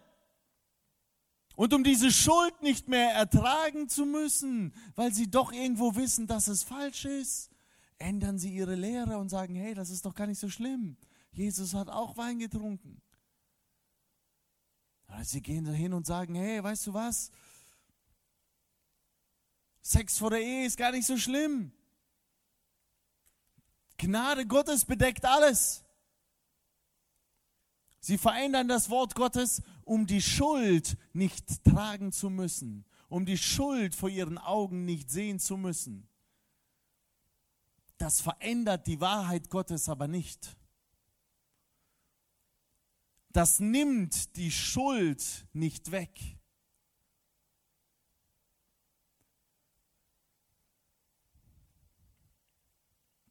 Und 1.55 1.73
um 1.73 1.83
diese 1.83 2.11
Schuld 2.11 2.61
nicht 2.61 2.87
mehr 2.87 3.11
ertragen 3.11 3.89
zu 3.89 4.05
müssen, 4.05 4.73
weil 4.95 5.13
sie 5.13 5.29
doch 5.29 5.51
irgendwo 5.51 5.95
wissen, 5.95 6.27
dass 6.27 6.47
es 6.47 6.63
falsch 6.63 7.05
ist, 7.05 7.49
ändern 7.97 8.37
sie 8.37 8.53
ihre 8.53 8.75
Lehre 8.75 9.17
und 9.17 9.29
sagen, 9.29 9.55
hey, 9.55 9.73
das 9.73 9.89
ist 9.89 10.05
doch 10.05 10.13
gar 10.13 10.27
nicht 10.27 10.39
so 10.39 10.49
schlimm. 10.49 10.97
Jesus 11.31 11.73
hat 11.73 11.89
auch 11.89 12.15
Wein 12.15 12.39
getrunken. 12.39 13.01
Sie 15.23 15.41
gehen 15.41 15.65
da 15.65 15.71
hin 15.71 15.93
und 15.93 16.05
sagen, 16.05 16.35
hey, 16.35 16.63
weißt 16.63 16.87
du 16.87 16.93
was? 16.93 17.31
Sex 19.87 20.17
vor 20.17 20.31
der 20.31 20.41
Ehe 20.41 20.65
ist 20.65 20.75
gar 20.75 20.91
nicht 20.91 21.07
so 21.07 21.15
schlimm. 21.15 21.71
Gnade 23.97 24.45
Gottes 24.45 24.83
bedeckt 24.83 25.23
alles. 25.23 25.85
Sie 28.01 28.17
verändern 28.17 28.67
das 28.67 28.89
Wort 28.89 29.15
Gottes, 29.15 29.61
um 29.85 30.05
die 30.05 30.21
Schuld 30.21 30.97
nicht 31.13 31.63
tragen 31.63 32.11
zu 32.11 32.29
müssen, 32.29 32.83
um 33.07 33.25
die 33.25 33.37
Schuld 33.37 33.95
vor 33.95 34.09
ihren 34.09 34.37
Augen 34.37 34.83
nicht 34.83 35.09
sehen 35.09 35.39
zu 35.39 35.55
müssen. 35.55 36.09
Das 37.97 38.19
verändert 38.19 38.87
die 38.87 38.99
Wahrheit 38.99 39.49
Gottes 39.49 39.87
aber 39.87 40.09
nicht. 40.09 40.57
Das 43.29 43.61
nimmt 43.61 44.35
die 44.35 44.51
Schuld 44.51 45.47
nicht 45.53 45.91
weg. 45.91 46.36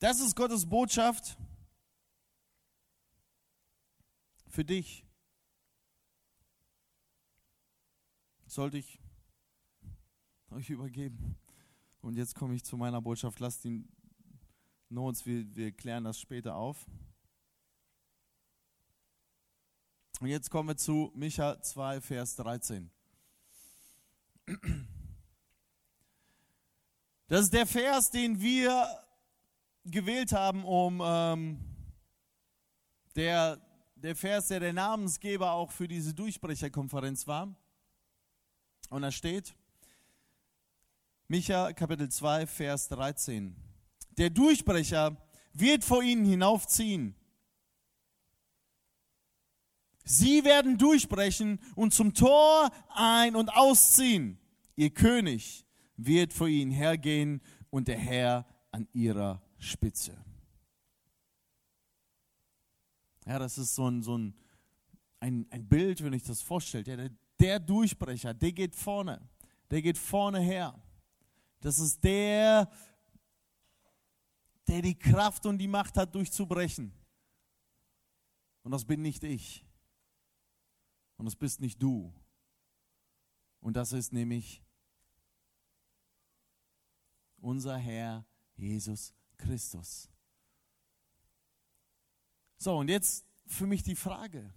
Das 0.07 0.21
ist 0.21 0.37
Gottes 0.37 0.65
Botschaft 0.65 1.37
für 4.47 4.65
dich. 4.65 5.05
Sollte 8.47 8.79
ich 8.79 9.01
euch 10.53 10.71
übergeben. 10.71 11.37
Und 12.03 12.15
jetzt 12.15 12.37
komme 12.37 12.55
ich 12.55 12.63
zu 12.63 12.77
meiner 12.77 13.03
Botschaft. 13.03 13.41
Lasst 13.41 13.65
die 13.65 13.85
Notes, 14.91 15.27
wir, 15.27 15.53
wir 15.57 15.73
klären 15.73 16.05
das 16.05 16.21
später 16.21 16.55
auf. 16.55 16.87
Und 20.21 20.29
jetzt 20.29 20.51
kommen 20.53 20.69
wir 20.69 20.77
zu 20.77 21.11
Micha 21.17 21.61
2, 21.61 22.01
Vers 22.01 22.37
13. 22.37 22.93
Das 27.27 27.41
ist 27.41 27.53
der 27.53 27.67
Vers, 27.67 28.13
den 28.13 28.41
wir 28.41 29.03
gewählt 29.91 30.33
haben, 30.33 30.65
um 30.65 31.01
ähm, 31.05 31.59
der, 33.15 33.61
der 33.95 34.17
Vers, 34.17 34.49
der 34.49 34.61
der 34.61 34.73
Namensgeber 34.73 35.53
auch 35.53 35.71
für 35.71 35.89
diese 35.89 36.15
Durchbrecherkonferenz 36.15 37.27
war. 37.27 37.55
Und 38.91 39.03
da 39.03 39.11
steht, 39.11 39.55
Micha 41.29 41.73
Kapitel 41.73 42.09
2, 42.09 42.47
Vers 42.47 42.89
13. 42.89 43.57
Der 44.17 44.31
Durchbrecher 44.31 45.17
wird 45.53 45.85
vor 45.85 46.03
ihnen 46.03 46.25
hinaufziehen. 46.25 47.15
Sie 50.05 50.45
werden 50.45 50.79
durchbrechen 50.79 51.59
und 51.75 51.93
zum 51.93 52.15
Tor 52.15 52.71
ein- 52.91 53.35
und 53.35 53.49
ausziehen. 53.49 54.39
Ihr 54.77 54.91
König 54.91 55.67
wird 55.97 56.33
vor 56.33 56.47
ihnen 56.47 56.71
hergehen 56.71 57.43
und 57.71 57.89
der 57.89 57.99
Herr 57.99 58.47
an 58.71 58.87
ihrer 58.93 59.43
Spitze. 59.59 60.17
Ja, 63.27 63.39
das 63.39 63.59
ist 63.59 63.75
so 63.75 63.89
ein, 63.89 64.03
so 64.03 64.17
ein, 64.17 64.35
ein, 65.21 65.47
ein 65.51 65.67
Bild, 65.67 66.03
wenn 66.03 66.13
ich 66.13 66.23
das 66.23 66.43
vorstelle. 66.43 66.85
Der, 66.85 67.11
der 67.41 67.61
Durchbrecher, 67.61 68.33
der 68.33 68.53
geht 68.53 68.77
vorne. 68.77 69.29
Der 69.71 69.83
geht 69.83 69.99
vorne 69.99 70.41
her. 70.41 70.81
Das 71.61 71.79
ist 71.79 72.03
der, 72.05 72.71
der 74.69 74.83
die 74.83 74.97
Kraft 74.97 75.45
und 75.47 75.59
die 75.59 75.67
Macht 75.67 75.97
hat, 75.97 76.15
durchzubrechen. 76.15 76.93
Und 78.63 78.71
das 78.71 78.85
bin 78.85 79.03
nicht 79.03 79.25
ich. 79.25 79.65
Und 81.17 81.25
das 81.25 81.35
bist 81.35 81.61
nicht 81.61 81.83
du. 81.83 82.13
Und 83.61 83.77
das 83.77 83.93
ist 83.93 84.13
nämlich 84.13 84.63
unser 87.39 87.77
Herr 87.77 88.25
Jesus 88.57 89.13
Christus. 89.39 90.09
So, 92.59 92.79
und 92.79 92.89
jetzt 92.89 93.25
für 93.47 93.67
mich 93.67 93.83
die 93.83 93.95
Frage, 93.95 94.53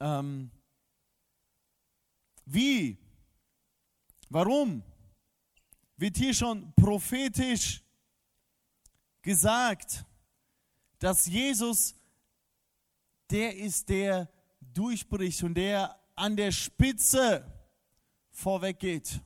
ähm, 0.00 0.50
wie, 2.44 2.98
warum 4.28 4.82
wird 5.96 6.16
hier 6.16 6.34
schon 6.34 6.72
prophetisch 6.74 7.82
gesagt, 9.22 10.04
dass 10.98 11.26
Jesus 11.26 11.94
der 13.30 13.56
ist, 13.56 13.88
der 13.88 14.30
durchbricht 14.60 15.42
und 15.42 15.54
der 15.54 15.98
an 16.14 16.36
der 16.36 16.52
Spitze 16.52 17.44
vorweg 18.30 18.78
geht? 18.78 19.20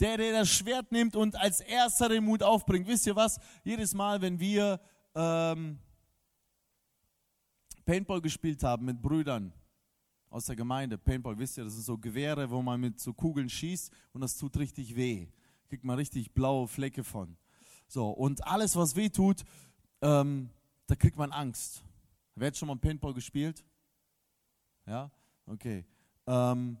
Der, 0.00 0.16
der 0.16 0.32
das 0.32 0.48
Schwert 0.48 0.92
nimmt 0.92 1.16
und 1.16 1.34
als 1.36 1.60
erster 1.60 2.08
den 2.08 2.24
Mut 2.24 2.42
aufbringt. 2.42 2.86
Wisst 2.86 3.06
ihr 3.06 3.16
was? 3.16 3.38
Jedes 3.64 3.94
Mal, 3.94 4.20
wenn 4.20 4.38
wir 4.38 4.80
ähm, 5.14 5.78
Paintball 7.84 8.20
gespielt 8.20 8.62
haben 8.62 8.86
mit 8.86 9.02
Brüdern 9.02 9.52
aus 10.30 10.44
der 10.44 10.56
Gemeinde, 10.56 10.98
Paintball, 10.98 11.38
wisst 11.38 11.58
ihr, 11.58 11.64
das 11.64 11.72
sind 11.72 11.84
so 11.84 11.98
Gewehre, 11.98 12.50
wo 12.50 12.62
man 12.62 12.80
mit 12.80 13.00
so 13.00 13.12
Kugeln 13.12 13.48
schießt 13.48 13.90
und 14.12 14.20
das 14.20 14.36
tut 14.36 14.56
richtig 14.58 14.94
weh. 14.94 15.28
Kriegt 15.68 15.84
man 15.84 15.96
richtig 15.96 16.32
blaue 16.32 16.68
Flecke 16.68 17.02
von. 17.02 17.36
So, 17.88 18.10
und 18.10 18.46
alles, 18.46 18.76
was 18.76 18.94
weh 18.94 19.08
tut, 19.08 19.44
ähm, 20.02 20.50
da 20.86 20.94
kriegt 20.94 21.16
man 21.16 21.32
Angst. 21.32 21.82
Wer 22.34 22.48
hat 22.48 22.56
schon 22.56 22.68
mal 22.68 22.76
Paintball 22.76 23.14
gespielt? 23.14 23.64
Ja? 24.86 25.10
Okay. 25.46 25.84
Ähm, 26.26 26.76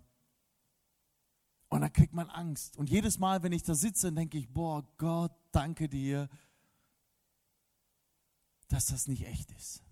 und 1.68 1.82
dann 1.82 1.92
kriegt 1.92 2.14
man 2.14 2.30
Angst. 2.30 2.76
Und 2.76 2.88
jedes 2.88 3.18
Mal, 3.18 3.42
wenn 3.42 3.52
ich 3.52 3.62
da 3.62 3.74
sitze, 3.74 4.12
denke 4.12 4.38
ich, 4.38 4.48
boah, 4.48 4.86
Gott, 4.96 5.32
danke 5.52 5.88
dir, 5.88 6.28
dass 8.68 8.86
das 8.86 9.06
nicht 9.06 9.26
echt 9.26 9.50
ist. 9.52 9.82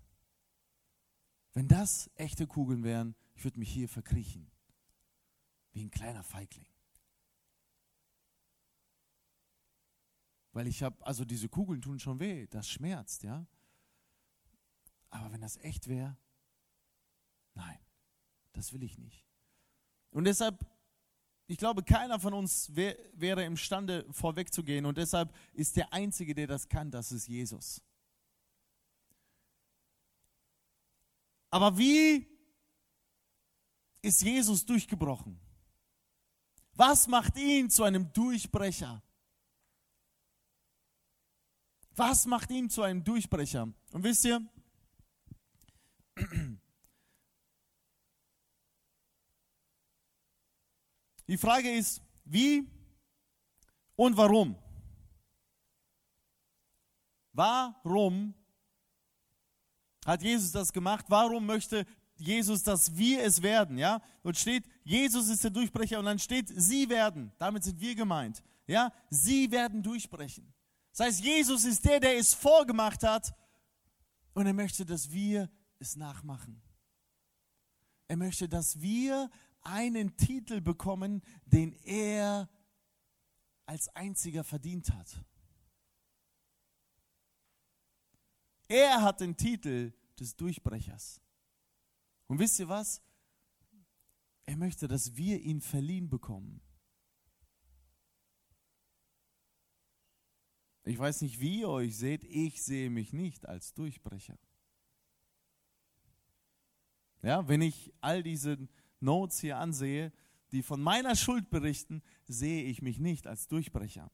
Wenn 1.53 1.67
das 1.67 2.09
echte 2.15 2.47
Kugeln 2.47 2.83
wären, 2.83 3.15
ich 3.35 3.43
würde 3.43 3.59
mich 3.59 3.71
hier 3.71 3.89
verkriechen. 3.89 4.51
Wie 5.71 5.83
ein 5.83 5.91
kleiner 5.91 6.23
Feigling. 6.23 6.67
Weil 10.51 10.67
ich 10.67 10.81
habe, 10.81 11.05
also 11.05 11.25
diese 11.25 11.49
Kugeln 11.49 11.81
tun 11.81 11.99
schon 11.99 12.19
weh, 12.19 12.47
das 12.47 12.67
schmerzt, 12.67 13.23
ja. 13.23 13.45
Aber 15.09 15.31
wenn 15.31 15.41
das 15.41 15.57
echt 15.57 15.87
wäre, 15.87 16.17
nein, 17.53 17.79
das 18.53 18.73
will 18.73 18.83
ich 18.83 18.97
nicht. 18.97 19.27
Und 20.09 20.23
deshalb 20.23 20.65
ich 21.47 21.57
glaube, 21.57 21.81
keiner 21.81 22.19
von 22.19 22.33
uns 22.33 22.75
wär, 22.75 22.97
wäre 23.13 23.43
imstande, 23.45 24.05
vorwegzugehen. 24.11 24.85
Und 24.85 24.97
deshalb 24.97 25.33
ist 25.53 25.77
der 25.77 25.93
Einzige, 25.93 26.35
der 26.35 26.47
das 26.47 26.67
kann, 26.67 26.91
das 26.91 27.11
ist 27.13 27.27
Jesus. 27.27 27.81
Aber 31.49 31.77
wie 31.77 32.27
ist 34.01 34.21
Jesus 34.21 34.65
durchgebrochen? 34.65 35.39
Was 36.73 37.07
macht 37.07 37.37
ihn 37.37 37.69
zu 37.69 37.83
einem 37.83 38.11
Durchbrecher? 38.11 39.01
Was 41.95 42.25
macht 42.25 42.51
ihn 42.51 42.69
zu 42.69 42.83
einem 42.83 43.03
Durchbrecher? 43.03 43.73
Und 43.91 44.03
wisst 44.03 44.25
ihr, 44.25 44.45
Die 51.27 51.37
Frage 51.37 51.71
ist, 51.71 52.01
wie 52.23 52.67
und 53.95 54.15
warum? 54.15 54.55
Warum 57.33 58.33
hat 60.05 60.21
Jesus 60.23 60.51
das 60.51 60.71
gemacht? 60.71 61.05
Warum 61.09 61.45
möchte 61.45 61.85
Jesus, 62.15 62.63
dass 62.63 62.95
wir 62.95 63.23
es 63.23 63.41
werden? 63.41 63.77
Ja, 63.77 64.01
und 64.23 64.37
steht, 64.37 64.63
Jesus 64.83 65.27
ist 65.27 65.43
der 65.43 65.51
Durchbrecher 65.51 65.99
und 65.99 66.05
dann 66.05 66.19
steht, 66.19 66.47
sie 66.47 66.89
werden. 66.89 67.31
Damit 67.37 67.63
sind 67.63 67.79
wir 67.79 67.93
gemeint. 67.93 68.41
Ja, 68.65 68.91
sie 69.09 69.51
werden 69.51 69.83
durchbrechen. 69.83 70.53
Das 70.91 71.05
heißt, 71.05 71.23
Jesus 71.23 71.63
ist 71.63 71.85
der, 71.85 71.99
der 71.99 72.17
es 72.17 72.33
vorgemacht 72.33 73.03
hat 73.03 73.35
und 74.33 74.47
er 74.47 74.53
möchte, 74.53 74.85
dass 74.85 75.11
wir 75.11 75.49
es 75.79 75.95
nachmachen. 75.95 76.61
Er 78.07 78.17
möchte, 78.17 78.47
dass 78.47 78.79
wir 78.81 79.29
einen 79.67 80.15
Titel 80.15 80.61
bekommen, 80.61 81.21
den 81.45 81.73
er 81.83 82.49
als 83.65 83.89
einziger 83.89 84.43
verdient 84.43 84.93
hat. 84.93 85.23
Er 88.69 89.01
hat 89.01 89.19
den 89.19 89.35
Titel 89.35 89.93
des 90.19 90.35
Durchbrechers. 90.35 91.21
Und 92.27 92.39
wisst 92.39 92.59
ihr 92.59 92.69
was? 92.69 93.01
Er 94.45 94.55
möchte, 94.55 94.87
dass 94.87 95.15
wir 95.15 95.41
ihn 95.41 95.61
verliehen 95.61 96.09
bekommen. 96.09 96.61
Ich 100.83 100.97
weiß 100.97 101.21
nicht, 101.21 101.41
wie 101.41 101.59
ihr 101.59 101.69
euch 101.69 101.97
seht, 101.97 102.23
ich 102.23 102.63
sehe 102.63 102.89
mich 102.89 103.11
nicht 103.11 103.45
als 103.45 103.73
Durchbrecher. 103.73 104.39
Ja, 107.21 107.47
wenn 107.49 107.61
ich 107.61 107.93
all 107.99 108.23
diese 108.23 108.69
Notes 108.99 109.39
hier 109.39 109.57
ansehe, 109.57 110.11
die 110.51 110.63
von 110.63 110.81
meiner 110.81 111.15
Schuld 111.15 111.49
berichten, 111.49 112.01
sehe 112.27 112.63
ich 112.63 112.81
mich 112.81 112.99
nicht 112.99 113.27
als 113.27 113.47
Durchbrecher. 113.47 114.09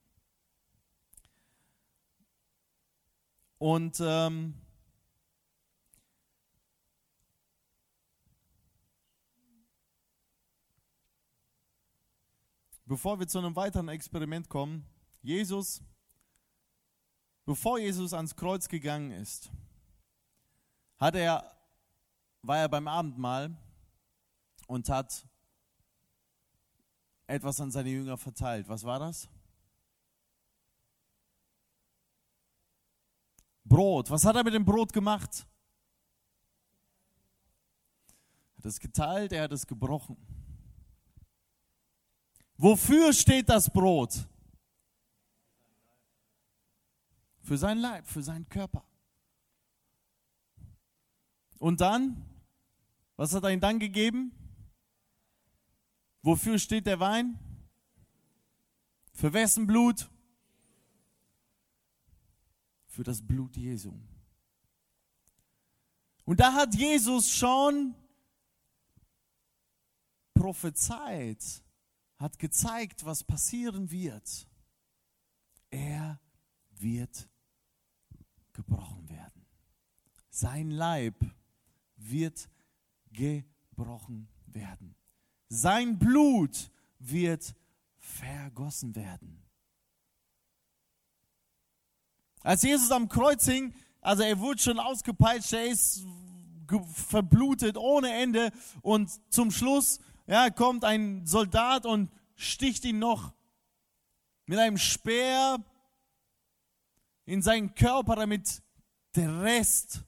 Und 3.60 4.02
ähm, 4.02 4.56
bevor 12.86 13.20
wir 13.20 13.28
zu 13.28 13.40
einem 13.40 13.56
weiteren 13.56 13.88
Experiment 13.88 14.50
kommen, 14.50 14.86
Jesus, 15.22 15.82
bevor 17.46 17.80
Jesus 17.80 18.14
ans 18.14 18.36
Kreuz 18.36 18.68
gegangen 18.68 19.12
ist, 19.12 19.50
hat 20.98 21.16
er, 21.16 21.58
war 22.42 22.58
er 22.58 22.68
beim 22.68 22.90
Abendmahl 22.90 23.56
und 24.68 24.90
hat 24.90 25.26
etwas 27.28 27.60
an 27.60 27.72
seine 27.72 27.90
Jünger 27.90 28.18
verteilt. 28.18 28.68
Was 28.68 28.84
war 28.84 29.00
das? 29.00 29.28
Brot. 33.64 34.10
Was 34.10 34.26
hat 34.26 34.36
er 34.36 34.44
mit 34.44 34.54
dem 34.54 34.66
Brot 34.66 34.94
gemacht? 34.94 35.48
Er 38.56 38.58
hat 38.58 38.66
es 38.66 38.80
geteilt, 38.80 39.32
er 39.32 39.44
hat 39.44 39.52
es 39.52 39.66
gebrochen. 39.66 40.18
Wofür 42.58 43.12
steht 43.14 43.50
das 43.50 43.70
Brot? 43.70 44.28
Für 47.42 47.58
sein 47.58 47.80
Leib, 47.80 48.08
für 48.08 48.24
seinen 48.24 48.48
Körper. 48.48 48.86
Und 51.60 51.82
dann, 51.82 52.24
was 53.16 53.34
hat 53.34 53.44
er 53.44 53.52
ihm 53.52 53.60
dann 53.60 53.80
gegeben? 53.80 54.32
Wofür 56.24 56.58
steht 56.58 56.88
der 56.88 57.00
Wein? 57.02 57.38
Für 59.12 59.34
wessen 59.34 59.68
Blut? 59.68 60.10
Für 62.88 63.04
das 63.04 63.22
Blut 63.22 63.58
Jesu. 63.58 63.94
Und 66.26 66.40
da 66.40 66.54
hat 66.54 66.74
Jesus 66.74 67.30
schon 67.30 67.94
prophezeit, 70.34 71.62
hat 72.18 72.40
gezeigt, 72.40 73.04
was 73.04 73.24
passieren 73.24 73.92
wird. 73.92 74.48
Er 75.70 76.22
wird 76.72 77.30
gebrochen 78.54 79.10
werden. 79.10 79.46
Sein 80.30 80.72
Leib 80.72 81.16
wird 81.98 82.50
gebrochen 83.12 84.30
werden. 84.46 84.96
Sein 85.54 86.00
Blut 86.00 86.72
wird 86.98 87.54
vergossen 88.00 88.96
werden. 88.96 89.40
Als 92.42 92.64
Jesus 92.64 92.90
am 92.90 93.08
Kreuz 93.08 93.46
hing, 93.46 93.76
also 94.02 94.24
er 94.24 94.40
wurde 94.40 94.60
schon 94.60 94.80
ausgepeitscht, 94.80 95.54
er 95.54 95.68
ist 95.68 96.08
verblutet 96.96 97.78
ohne 97.78 98.12
Ende 98.14 98.52
und 98.82 99.12
zum 99.32 99.52
Schluss 99.52 100.00
ja, 100.26 100.50
kommt 100.50 100.84
ein 100.84 101.28
Soldat 101.28 101.86
und 101.86 102.12
sticht 102.36 102.84
ihn 102.84 102.98
noch 102.98 103.32
mit 104.48 104.58
einem 104.58 104.80
Speer 104.80 105.64
in 107.26 107.44
seinen 107.44 107.76
Körper, 107.76 108.16
damit 108.16 108.64
der 109.16 109.44
Rest, 109.44 110.04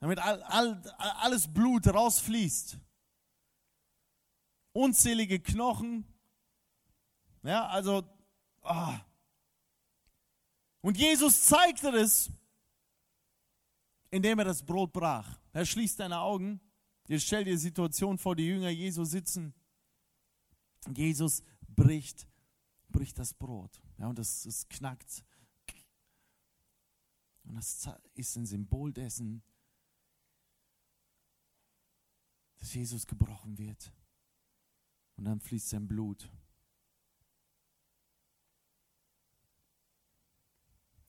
damit 0.00 0.18
all, 0.18 0.42
all, 0.42 0.82
alles 0.98 1.50
Blut 1.50 1.86
rausfließt 1.86 2.78
unzählige 4.74 5.40
Knochen. 5.40 6.04
Ja, 7.42 7.66
also, 7.68 8.02
ah. 8.62 9.00
Und 10.82 10.98
Jesus 10.98 11.46
zeigte 11.46 11.88
es, 11.88 12.30
indem 14.10 14.38
er 14.40 14.44
das 14.44 14.62
Brot 14.62 14.92
brach. 14.92 15.38
Er 15.52 15.64
schließt 15.64 15.98
deine 16.00 16.20
Augen. 16.20 16.60
Jetzt 17.06 17.24
stell 17.24 17.44
dir 17.44 17.52
die 17.52 17.58
Situation 17.58 18.18
vor, 18.18 18.36
die 18.36 18.46
Jünger 18.46 18.68
Jesu 18.68 19.04
sitzen. 19.04 19.54
Jesus 20.94 21.42
bricht, 21.66 22.26
bricht 22.88 23.18
das 23.18 23.32
Brot. 23.32 23.80
Ja, 23.98 24.08
und 24.08 24.18
es, 24.18 24.44
es 24.44 24.68
knackt. 24.68 25.24
Und 27.44 27.54
das 27.54 27.88
ist 28.14 28.36
ein 28.36 28.46
Symbol 28.46 28.92
dessen, 28.92 29.42
dass 32.58 32.72
Jesus 32.74 33.06
gebrochen 33.06 33.58
wird. 33.58 33.92
Und 35.16 35.24
dann 35.24 35.40
fließt 35.40 35.68
sein 35.68 35.86
Blut. 35.86 36.30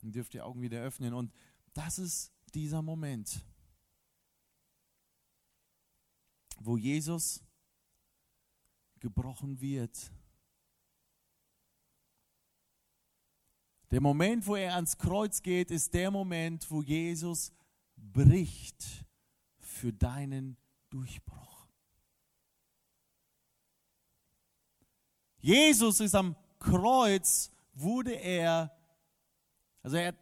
Dann 0.00 0.12
dürft 0.12 0.34
ihr 0.34 0.46
Augen 0.46 0.62
wieder 0.62 0.82
öffnen. 0.82 1.14
Und 1.14 1.32
das 1.72 1.98
ist 1.98 2.32
dieser 2.54 2.82
Moment, 2.82 3.44
wo 6.60 6.76
Jesus 6.76 7.42
gebrochen 9.00 9.60
wird. 9.60 10.12
Der 13.90 14.00
Moment, 14.00 14.46
wo 14.46 14.56
er 14.56 14.74
ans 14.74 14.98
Kreuz 14.98 15.42
geht, 15.42 15.70
ist 15.70 15.94
der 15.94 16.10
Moment, 16.10 16.70
wo 16.70 16.82
Jesus 16.82 17.52
bricht 17.96 19.06
für 19.58 19.92
deinen 19.92 20.56
Durchbruch. 20.90 21.45
Jesus 25.46 26.00
ist 26.00 26.16
am 26.16 26.34
Kreuz, 26.58 27.52
wurde 27.72 28.14
er, 28.14 28.76
also 29.80 29.96
er 29.96 30.08
hat 30.08 30.16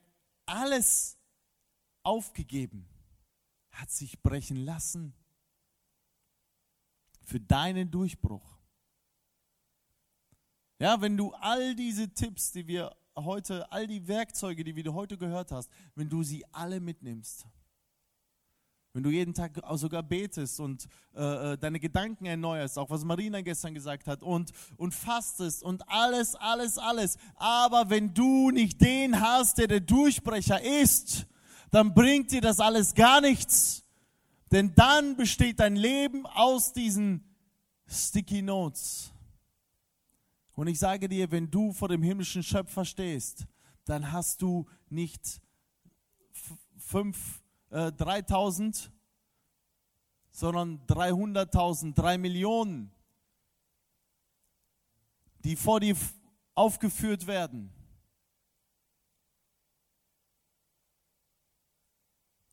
alles 0.44 1.16
aufgegeben, 2.02 2.86
hat 3.70 3.90
sich 3.90 4.20
brechen 4.20 4.66
lassen 4.66 5.14
für 7.22 7.40
deinen 7.40 7.90
Durchbruch. 7.90 8.58
Ja, 10.78 11.00
wenn 11.00 11.16
du 11.16 11.32
all 11.32 11.74
diese 11.74 12.12
Tipps, 12.12 12.52
die 12.52 12.66
wir 12.66 12.94
heute, 13.16 13.72
all 13.72 13.86
die 13.86 14.06
Werkzeuge, 14.06 14.62
die 14.62 14.82
du 14.82 14.92
heute 14.92 15.16
gehört 15.16 15.52
hast, 15.52 15.70
wenn 15.94 16.10
du 16.10 16.22
sie 16.22 16.44
alle 16.52 16.80
mitnimmst, 16.80 17.46
wenn 18.94 19.02
du 19.02 19.10
jeden 19.10 19.34
Tag 19.34 19.60
sogar 19.72 20.04
betest 20.04 20.60
und 20.60 20.86
äh, 21.16 21.52
äh, 21.52 21.58
deine 21.58 21.80
Gedanken 21.80 22.26
erneuerst, 22.26 22.78
auch 22.78 22.88
was 22.90 23.04
Marina 23.04 23.40
gestern 23.40 23.74
gesagt 23.74 24.06
hat, 24.06 24.22
und, 24.22 24.52
und 24.76 24.94
fastest 24.94 25.64
und 25.64 25.86
alles, 25.88 26.36
alles, 26.36 26.78
alles. 26.78 27.18
Aber 27.34 27.90
wenn 27.90 28.14
du 28.14 28.52
nicht 28.52 28.80
den 28.80 29.20
hast, 29.20 29.58
der 29.58 29.66
der 29.66 29.80
Durchbrecher 29.80 30.62
ist, 30.62 31.26
dann 31.72 31.92
bringt 31.92 32.30
dir 32.30 32.40
das 32.40 32.60
alles 32.60 32.94
gar 32.94 33.20
nichts. 33.20 33.84
Denn 34.52 34.72
dann 34.76 35.16
besteht 35.16 35.58
dein 35.58 35.74
Leben 35.74 36.24
aus 36.26 36.72
diesen 36.72 37.24
Sticky 37.88 38.42
Notes. 38.42 39.12
Und 40.52 40.68
ich 40.68 40.78
sage 40.78 41.08
dir, 41.08 41.32
wenn 41.32 41.50
du 41.50 41.72
vor 41.72 41.88
dem 41.88 42.04
himmlischen 42.04 42.44
Schöpfer 42.44 42.84
stehst, 42.84 43.44
dann 43.86 44.12
hast 44.12 44.40
du 44.40 44.66
nicht 44.88 45.42
fünf 46.78 47.43
3000, 47.74 48.76
äh, 48.76 48.90
sondern 50.30 50.86
300.000, 50.86 51.94
3 51.94 52.18
Millionen, 52.18 52.92
die 55.38 55.56
vor 55.56 55.80
dir 55.80 55.96
aufgeführt 56.54 57.26
werden. 57.26 57.72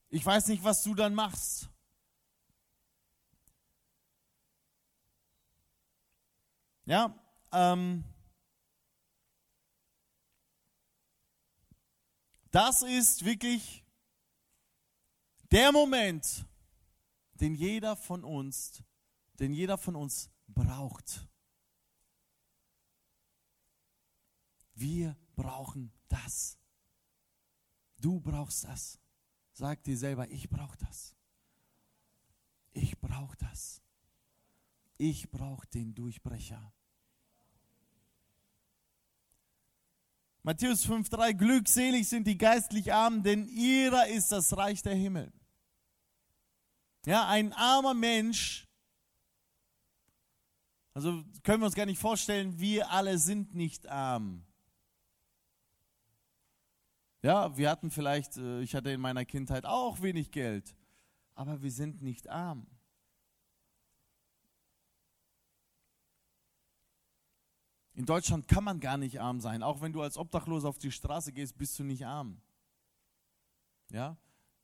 Ich 0.09 0.25
weiß 0.25 0.47
nicht, 0.47 0.63
was 0.63 0.83
du 0.83 0.95
dann 0.95 1.13
machst. 1.13 1.69
Ja, 6.85 7.15
ähm, 7.51 8.03
das 12.49 12.81
ist 12.81 13.23
wirklich 13.23 13.85
der 15.51 15.71
Moment, 15.71 16.45
den 17.33 17.55
jeder 17.55 17.95
von 17.95 18.23
uns, 18.23 18.83
den 19.39 19.53
jeder 19.53 19.77
von 19.77 19.95
uns 19.95 20.29
braucht. 20.47 21.27
Wir 24.73 25.17
brauchen 25.35 25.91
das. 26.07 26.57
Du 27.99 28.19
brauchst 28.19 28.63
das. 28.63 28.99
Sag 29.51 29.83
dir 29.83 29.97
selber, 29.97 30.29
ich 30.29 30.49
brauche 30.49 30.77
das. 30.77 31.15
Ich 32.73 32.99
brauche 32.99 33.37
das. 33.37 33.81
Ich 34.97 35.29
brauche 35.29 35.67
den 35.67 35.93
Durchbrecher. 35.93 36.73
Matthäus 40.43 40.87
5,3 40.87 41.33
Glückselig 41.33 42.07
sind 42.07 42.25
die 42.25 42.37
geistlich 42.37 42.91
Armen, 42.91 43.21
denn 43.21 43.47
ihrer 43.47 44.07
ist 44.07 44.31
das 44.31 44.57
Reich 44.57 44.81
der 44.81 44.95
Himmel. 44.95 45.31
Ja, 47.05 47.27
ein 47.27 47.51
armer 47.53 47.93
Mensch, 47.95 48.67
also 50.93 51.23
können 51.43 51.61
wir 51.61 51.65
uns 51.65 51.75
gar 51.75 51.85
nicht 51.85 51.99
vorstellen, 51.99 52.59
wir 52.59 52.91
alle 52.91 53.17
sind 53.17 53.55
nicht 53.55 53.87
arm. 53.87 54.43
Ja, 57.23 57.55
wir 57.55 57.69
hatten 57.69 57.91
vielleicht, 57.91 58.37
äh, 58.37 58.61
ich 58.61 58.75
hatte 58.75 58.91
in 58.91 58.99
meiner 58.99 59.25
Kindheit 59.25 59.65
auch 59.65 60.01
wenig 60.01 60.31
Geld, 60.31 60.75
aber 61.33 61.61
wir 61.61 61.71
sind 61.71 62.01
nicht 62.01 62.27
arm. 62.29 62.67
In 67.93 68.05
Deutschland 68.05 68.47
kann 68.47 68.63
man 68.63 68.79
gar 68.79 68.97
nicht 68.97 69.21
arm 69.21 69.41
sein. 69.41 69.61
Auch 69.63 69.81
wenn 69.81 69.93
du 69.93 70.01
als 70.01 70.17
Obdachloser 70.17 70.69
auf 70.69 70.79
die 70.79 70.91
Straße 70.91 71.33
gehst, 71.33 71.57
bist 71.57 71.77
du 71.77 71.83
nicht 71.83 72.05
arm. 72.05 72.41
Ja? 73.91 74.17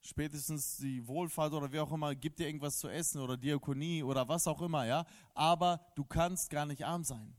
Spätestens 0.09 0.77
die 0.77 1.05
Wohlfahrt 1.05 1.51
oder 1.51 1.69
wie 1.69 1.81
auch 1.81 1.91
immer 1.91 2.15
gibt 2.15 2.39
dir 2.39 2.47
irgendwas 2.47 2.79
zu 2.79 2.87
essen 2.87 3.19
oder 3.19 3.35
Diakonie 3.35 4.03
oder 4.03 4.25
was 4.25 4.47
auch 4.47 4.61
immer, 4.61 4.85
ja? 4.85 5.05
Aber 5.33 5.81
du 5.95 6.05
kannst 6.05 6.49
gar 6.49 6.65
nicht 6.65 6.85
arm 6.85 7.03
sein. 7.03 7.35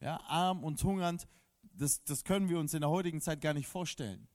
Ja, 0.00 0.20
arm 0.26 0.64
und 0.64 0.82
hungernd, 0.82 1.28
das, 1.62 2.02
das 2.02 2.24
können 2.24 2.48
wir 2.48 2.58
uns 2.58 2.74
in 2.74 2.80
der 2.80 2.90
heutigen 2.90 3.20
Zeit 3.20 3.40
gar 3.40 3.54
nicht 3.54 3.68
vorstellen. 3.68 4.26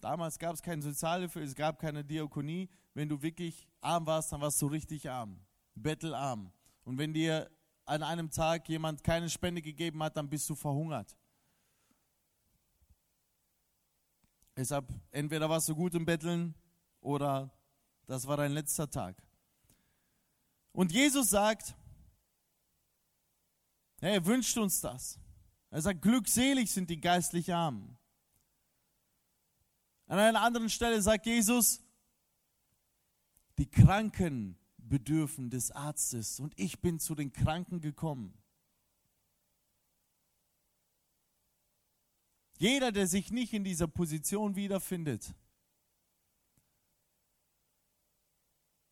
Damals 0.00 0.38
gab 0.38 0.54
es 0.54 0.62
keine 0.62 0.80
Sozialhilfe, 0.80 1.40
es 1.40 1.56
gab 1.56 1.80
keine 1.80 2.04
Diakonie. 2.04 2.68
Wenn 2.94 3.08
du 3.08 3.20
wirklich 3.20 3.66
arm 3.80 4.06
warst, 4.06 4.30
dann 4.30 4.40
warst 4.40 4.62
du 4.62 4.68
richtig 4.68 5.10
arm, 5.10 5.40
bettelarm. 5.74 6.52
Und 6.84 6.98
wenn 6.98 7.12
dir 7.12 7.50
an 7.84 8.04
einem 8.04 8.30
Tag 8.30 8.68
jemand 8.68 9.02
keine 9.02 9.28
Spende 9.28 9.60
gegeben 9.60 10.00
hat, 10.04 10.16
dann 10.16 10.30
bist 10.30 10.48
du 10.48 10.54
verhungert. 10.54 11.16
Deshalb, 14.58 14.92
entweder 15.12 15.48
warst 15.48 15.68
du 15.68 15.76
gut 15.76 15.94
im 15.94 16.04
Betteln 16.04 16.52
oder 17.00 17.56
das 18.06 18.26
war 18.26 18.36
dein 18.36 18.50
letzter 18.50 18.90
Tag. 18.90 19.22
Und 20.72 20.90
Jesus 20.90 21.30
sagt, 21.30 21.76
er 24.00 24.26
wünscht 24.26 24.58
uns 24.58 24.80
das. 24.80 25.20
Er 25.70 25.80
sagt, 25.80 26.02
glückselig 26.02 26.72
sind 26.72 26.90
die 26.90 27.00
geistlich 27.00 27.54
Armen. 27.54 27.96
An 30.08 30.18
einer 30.18 30.42
anderen 30.42 30.70
Stelle 30.70 31.00
sagt 31.02 31.26
Jesus, 31.26 31.80
die 33.58 33.70
Kranken 33.70 34.58
bedürfen 34.76 35.50
des 35.50 35.70
Arztes 35.70 36.40
und 36.40 36.58
ich 36.58 36.80
bin 36.80 36.98
zu 36.98 37.14
den 37.14 37.32
Kranken 37.32 37.80
gekommen. 37.80 38.36
Jeder, 42.58 42.90
der 42.90 43.06
sich 43.06 43.30
nicht 43.30 43.52
in 43.52 43.64
dieser 43.64 43.86
Position 43.86 44.56
wiederfindet, 44.56 45.34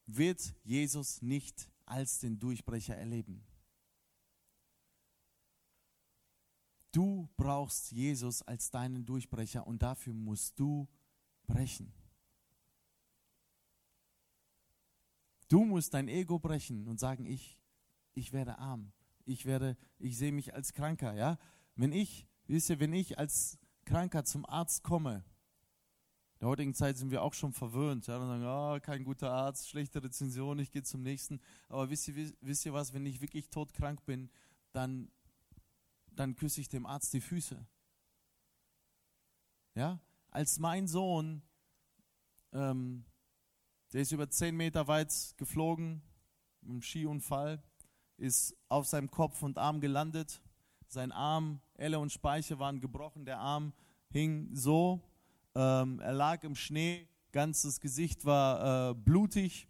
wird 0.06 0.54
Jesus 0.62 1.20
nicht 1.20 1.68
als 1.84 2.20
den 2.20 2.38
Durchbrecher 2.38 2.96
erleben. 2.96 3.44
Du 6.92 7.28
brauchst 7.36 7.90
Jesus 7.90 8.40
als 8.42 8.70
deinen 8.70 9.04
Durchbrecher 9.04 9.66
und 9.66 9.82
dafür 9.82 10.14
musst 10.14 10.58
du 10.58 10.88
brechen. 11.46 11.92
Du 15.48 15.64
musst 15.64 15.92
dein 15.92 16.08
Ego 16.08 16.38
brechen 16.38 16.88
und 16.88 16.98
sagen, 16.98 17.26
ich, 17.26 17.60
ich 18.14 18.32
werde 18.32 18.58
arm. 18.58 18.92
Ich 19.24 19.44
werde, 19.44 19.76
ich 19.98 20.16
sehe 20.16 20.32
mich 20.32 20.54
als 20.54 20.72
Kranker, 20.72 21.14
ja? 21.14 21.38
Wenn 21.74 21.92
ich, 21.92 22.26
wisst 22.46 22.70
ihr, 22.70 22.80
wenn 22.80 22.92
ich 22.92 23.18
als 23.18 23.58
Kranker 23.84 24.24
zum 24.24 24.46
Arzt 24.46 24.82
komme, 24.82 25.24
in 26.34 26.40
der 26.40 26.48
heutigen 26.48 26.74
Zeit 26.74 26.98
sind 26.98 27.10
wir 27.10 27.22
auch 27.22 27.32
schon 27.32 27.52
verwöhnt. 27.52 28.06
Ja, 28.06 28.18
dann 28.18 28.28
sagen, 28.28 28.44
oh, 28.44 28.78
kein 28.84 29.04
guter 29.04 29.32
Arzt, 29.32 29.70
schlechte 29.70 30.02
Rezension, 30.02 30.58
ich 30.58 30.70
gehe 30.70 30.82
zum 30.82 31.02
nächsten. 31.02 31.40
Aber 31.68 31.88
wisst 31.88 32.08
ihr, 32.08 32.32
wisst 32.40 32.66
ihr 32.66 32.74
was, 32.74 32.92
wenn 32.92 33.06
ich 33.06 33.22
wirklich 33.22 33.48
todkrank 33.48 34.04
bin, 34.04 34.30
dann, 34.72 35.10
dann 36.10 36.36
küsse 36.36 36.60
ich 36.60 36.68
dem 36.68 36.84
Arzt 36.84 37.14
die 37.14 37.22
Füße. 37.22 37.66
Ja, 39.74 39.98
als 40.30 40.58
mein 40.58 40.86
Sohn 40.86 41.42
ähm, 42.52 43.04
der 43.92 44.02
ist 44.02 44.12
über 44.12 44.28
zehn 44.28 44.56
Meter 44.56 44.88
weit 44.88 45.34
geflogen, 45.36 46.02
im 46.62 46.82
Skiunfall, 46.82 47.62
ist 48.16 48.56
auf 48.68 48.86
seinem 48.86 49.10
Kopf 49.10 49.42
und 49.42 49.58
Arm 49.58 49.80
gelandet. 49.80 50.42
Sein 50.88 51.12
Arm, 51.12 51.60
Elle 51.74 51.98
und 51.98 52.12
Speiche 52.12 52.58
waren 52.58 52.80
gebrochen. 52.80 53.24
Der 53.24 53.38
Arm 53.38 53.72
hing 54.10 54.48
so. 54.52 55.00
Ähm, 55.54 56.00
er 56.00 56.12
lag 56.12 56.42
im 56.44 56.54
Schnee, 56.54 57.08
ganzes 57.32 57.80
Gesicht 57.80 58.24
war 58.24 58.90
äh, 58.90 58.94
blutig. 58.94 59.68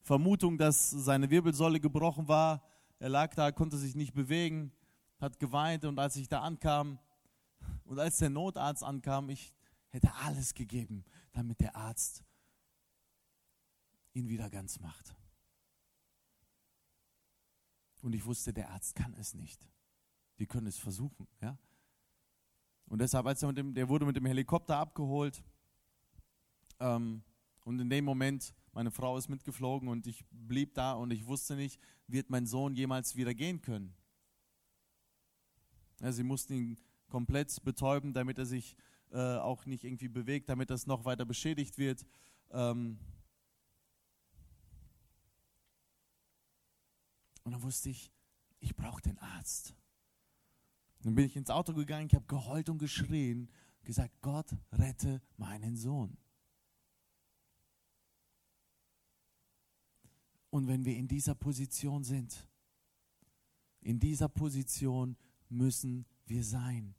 Vermutung, 0.00 0.58
dass 0.58 0.90
seine 0.90 1.30
Wirbelsäule 1.30 1.80
gebrochen 1.80 2.28
war. 2.28 2.62
Er 2.98 3.08
lag 3.08 3.34
da, 3.34 3.52
konnte 3.52 3.78
sich 3.78 3.94
nicht 3.94 4.14
bewegen, 4.14 4.72
hat 5.18 5.38
geweint 5.38 5.84
und 5.84 5.98
als 5.98 6.16
ich 6.16 6.28
da 6.28 6.40
ankam 6.42 6.98
und 7.84 7.98
als 7.98 8.18
der 8.18 8.30
Notarzt 8.30 8.82
ankam, 8.82 9.30
ich 9.30 9.54
hätte 9.88 10.12
alles 10.14 10.54
gegeben, 10.54 11.04
damit 11.32 11.60
der 11.60 11.76
Arzt 11.76 12.24
ihn 14.12 14.28
wieder 14.28 14.50
ganz 14.50 14.80
macht. 14.80 15.14
Und 18.02 18.14
ich 18.14 18.24
wusste, 18.24 18.52
der 18.52 18.70
Arzt 18.70 18.94
kann 18.94 19.14
es 19.14 19.34
nicht. 19.34 19.66
Die 20.38 20.46
können 20.46 20.66
es 20.66 20.78
versuchen. 20.78 21.26
Ja? 21.40 21.58
Und 22.86 23.00
deshalb, 23.00 23.26
als 23.26 23.42
er 23.42 23.48
mit 23.48 23.58
dem, 23.58 23.74
der 23.74 23.88
wurde 23.88 24.06
mit 24.06 24.16
dem 24.16 24.26
Helikopter 24.26 24.76
abgeholt. 24.76 25.42
Ähm, 26.80 27.22
und 27.64 27.80
in 27.80 27.88
dem 27.88 28.04
Moment, 28.04 28.54
meine 28.72 28.90
Frau 28.90 29.16
ist 29.16 29.28
mitgeflogen 29.28 29.88
und 29.88 30.06
ich 30.06 30.24
blieb 30.30 30.74
da 30.74 30.92
und 30.92 31.12
ich 31.12 31.26
wusste 31.26 31.56
nicht, 31.56 31.80
wird 32.08 32.28
mein 32.30 32.46
Sohn 32.46 32.74
jemals 32.74 33.16
wieder 33.16 33.34
gehen 33.34 33.62
können. 33.62 33.94
Ja, 36.00 36.12
sie 36.12 36.24
mussten 36.24 36.52
ihn 36.52 36.80
komplett 37.08 37.62
betäuben, 37.64 38.12
damit 38.12 38.38
er 38.38 38.46
sich 38.46 38.76
äh, 39.12 39.36
auch 39.36 39.64
nicht 39.64 39.84
irgendwie 39.84 40.08
bewegt, 40.08 40.48
damit 40.48 40.70
das 40.70 40.86
noch 40.86 41.04
weiter 41.04 41.24
beschädigt 41.24 41.78
wird. 41.78 42.04
Ähm, 42.50 42.98
Und 47.44 47.52
dann 47.52 47.62
wusste 47.62 47.90
ich, 47.90 48.10
ich 48.60 48.74
brauche 48.74 49.02
den 49.02 49.18
Arzt. 49.18 49.74
Dann 51.04 51.14
bin 51.14 51.26
ich 51.26 51.36
ins 51.36 51.50
Auto 51.50 51.74
gegangen, 51.74 52.06
ich 52.06 52.14
habe 52.14 52.24
geheult 52.26 52.70
und 52.70 52.78
geschrien, 52.78 53.50
gesagt, 53.82 54.22
Gott, 54.22 54.56
rette 54.72 55.20
meinen 55.36 55.76
Sohn. 55.76 56.16
Und 60.48 60.66
wenn 60.66 60.86
wir 60.86 60.96
in 60.96 61.06
dieser 61.06 61.34
Position 61.34 62.04
sind, 62.04 62.48
in 63.82 63.98
dieser 63.98 64.30
Position 64.30 65.18
müssen 65.50 66.06
wir 66.24 66.42
sein, 66.42 66.94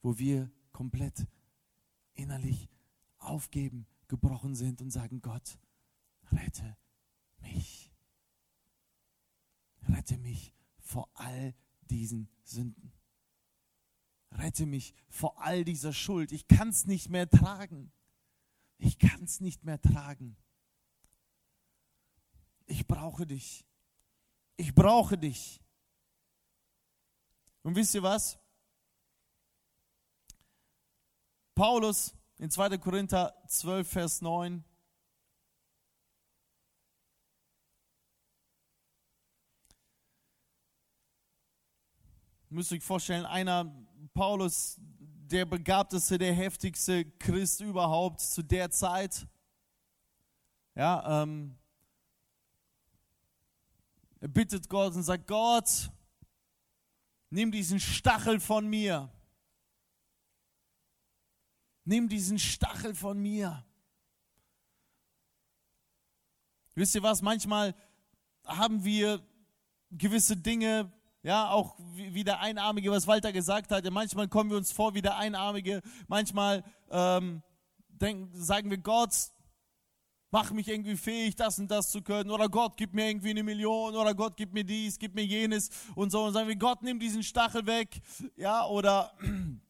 wo 0.00 0.16
wir 0.16 0.48
komplett 0.70 1.26
innerlich 2.14 2.68
aufgeben, 3.18 3.88
gebrochen 4.06 4.54
sind 4.54 4.80
und 4.80 4.90
sagen, 4.92 5.20
Gott, 5.22 5.58
rette 6.30 6.76
mich. 7.40 7.92
Rette 9.88 10.18
mich 10.18 10.54
vor 10.78 11.10
all 11.14 11.52
diesen 11.90 12.28
Sünden. 12.44 12.97
Rette 14.32 14.66
mich 14.66 14.94
vor 15.08 15.40
all 15.42 15.64
dieser 15.64 15.92
Schuld. 15.92 16.32
Ich 16.32 16.46
kann 16.48 16.68
es 16.68 16.86
nicht 16.86 17.08
mehr 17.08 17.28
tragen. 17.28 17.92
Ich 18.76 18.98
kann 18.98 19.24
es 19.24 19.40
nicht 19.40 19.64
mehr 19.64 19.80
tragen. 19.80 20.36
Ich 22.66 22.86
brauche 22.86 23.26
dich. 23.26 23.64
Ich 24.56 24.74
brauche 24.74 25.16
dich. 25.16 25.60
Und 27.62 27.74
wisst 27.74 27.94
ihr 27.94 28.02
was? 28.02 28.38
Paulus 31.54 32.14
in 32.38 32.50
2. 32.50 32.78
Korinther 32.78 33.34
12, 33.48 33.88
Vers 33.88 34.20
9 34.22 34.64
müsst 42.50 42.72
ihr 42.72 42.78
euch 42.78 42.84
vorstellen, 42.84 43.26
einer, 43.26 43.72
Paulus, 44.18 44.74
der 44.80 45.44
begabteste, 45.44 46.18
der 46.18 46.34
heftigste 46.34 47.04
Christ 47.04 47.60
überhaupt 47.60 48.20
zu 48.20 48.42
der 48.42 48.68
Zeit. 48.68 49.28
Ja, 50.74 51.22
ähm, 51.22 51.56
er 54.18 54.26
bittet 54.26 54.68
Gott 54.68 54.96
und 54.96 55.04
sagt, 55.04 55.28
Gott, 55.28 55.92
nimm 57.30 57.52
diesen 57.52 57.78
Stachel 57.78 58.40
von 58.40 58.66
mir. 58.66 59.08
Nimm 61.84 62.08
diesen 62.08 62.40
Stachel 62.40 62.96
von 62.96 63.20
mir. 63.20 63.64
Wisst 66.74 66.96
ihr 66.96 67.04
was, 67.04 67.22
manchmal 67.22 67.72
haben 68.44 68.82
wir 68.82 69.24
gewisse 69.92 70.36
Dinge, 70.36 70.92
ja, 71.28 71.50
auch 71.50 71.74
wie 71.94 72.24
der 72.24 72.40
Einarmige, 72.40 72.90
was 72.90 73.06
Walter 73.06 73.34
gesagt 73.34 73.70
hat. 73.70 73.84
Manchmal 73.90 74.28
kommen 74.28 74.48
wir 74.48 74.56
uns 74.56 74.72
vor 74.72 74.94
wie 74.94 75.02
der 75.02 75.18
Einarmige. 75.18 75.82
Manchmal 76.06 76.64
ähm, 76.90 77.42
denken, 77.90 78.30
sagen 78.32 78.70
wir, 78.70 78.78
Gott, 78.78 79.10
mach 80.30 80.52
mich 80.52 80.68
irgendwie 80.68 80.96
fähig, 80.96 81.36
das 81.36 81.58
und 81.58 81.70
das 81.70 81.90
zu 81.90 82.00
können. 82.00 82.30
Oder 82.30 82.48
Gott, 82.48 82.78
gib 82.78 82.94
mir 82.94 83.10
irgendwie 83.10 83.28
eine 83.28 83.42
Million. 83.42 83.94
Oder 83.94 84.14
Gott, 84.14 84.38
gib 84.38 84.54
mir 84.54 84.64
dies, 84.64 84.98
gib 84.98 85.14
mir 85.14 85.22
jenes. 85.22 85.68
Und 85.94 86.12
so. 86.12 86.24
Und 86.24 86.32
sagen 86.32 86.48
wir, 86.48 86.56
Gott, 86.56 86.82
nimm 86.82 86.98
diesen 86.98 87.22
Stachel 87.22 87.66
weg. 87.66 88.00
Ja, 88.34 88.64
oder 88.64 89.12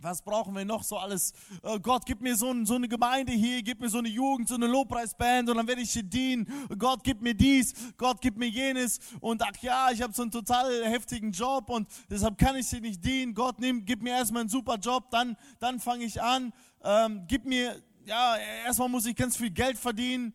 Was 0.00 0.22
brauchen 0.22 0.54
wir 0.54 0.64
noch 0.64 0.84
so 0.84 0.96
alles? 0.96 1.32
Oh 1.60 1.80
Gott, 1.80 2.06
gib 2.06 2.20
mir 2.20 2.36
so, 2.36 2.54
so, 2.64 2.76
eine 2.76 2.86
Gemeinde 2.86 3.32
hier, 3.32 3.64
gib 3.64 3.80
mir 3.80 3.88
so 3.88 3.98
eine 3.98 4.08
Jugend, 4.08 4.48
so 4.48 4.54
eine 4.54 4.68
Lobpreisband 4.68 5.50
und 5.50 5.56
dann 5.56 5.66
werde 5.66 5.80
ich 5.80 5.90
hier 5.90 6.04
dienen. 6.04 6.46
Gott, 6.78 7.02
gib 7.02 7.20
mir 7.20 7.34
dies, 7.34 7.74
Gott, 7.96 8.20
gib 8.20 8.36
mir 8.36 8.48
jenes. 8.48 9.00
Und 9.18 9.42
ach 9.42 9.56
ja, 9.60 9.90
ich 9.90 10.00
habe 10.00 10.12
so 10.12 10.22
einen 10.22 10.30
total 10.30 10.84
heftigen 10.84 11.32
Job 11.32 11.68
und 11.68 11.88
deshalb 12.08 12.38
kann 12.38 12.54
ich 12.54 12.70
dir 12.70 12.80
nicht 12.80 13.04
dienen. 13.04 13.34
Gott, 13.34 13.58
nimm, 13.58 13.84
gib 13.84 14.00
mir 14.00 14.10
erstmal 14.10 14.42
einen 14.42 14.48
super 14.48 14.76
Job, 14.76 15.10
dann, 15.10 15.36
dann 15.58 15.80
fange 15.80 16.04
ich 16.04 16.22
an. 16.22 16.52
Ähm, 16.84 17.24
gib 17.26 17.44
mir, 17.44 17.82
ja, 18.04 18.36
erstmal 18.64 18.88
muss 18.88 19.04
ich 19.04 19.16
ganz 19.16 19.36
viel 19.36 19.50
Geld 19.50 19.78
verdienen. 19.78 20.32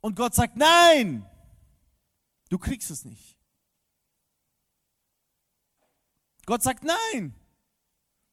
Und 0.00 0.16
Gott 0.16 0.34
sagt, 0.34 0.56
nein, 0.56 1.24
du 2.48 2.58
kriegst 2.58 2.90
es 2.90 3.04
nicht. 3.04 3.38
Gott 6.46 6.64
sagt, 6.64 6.82
nein. 6.82 7.32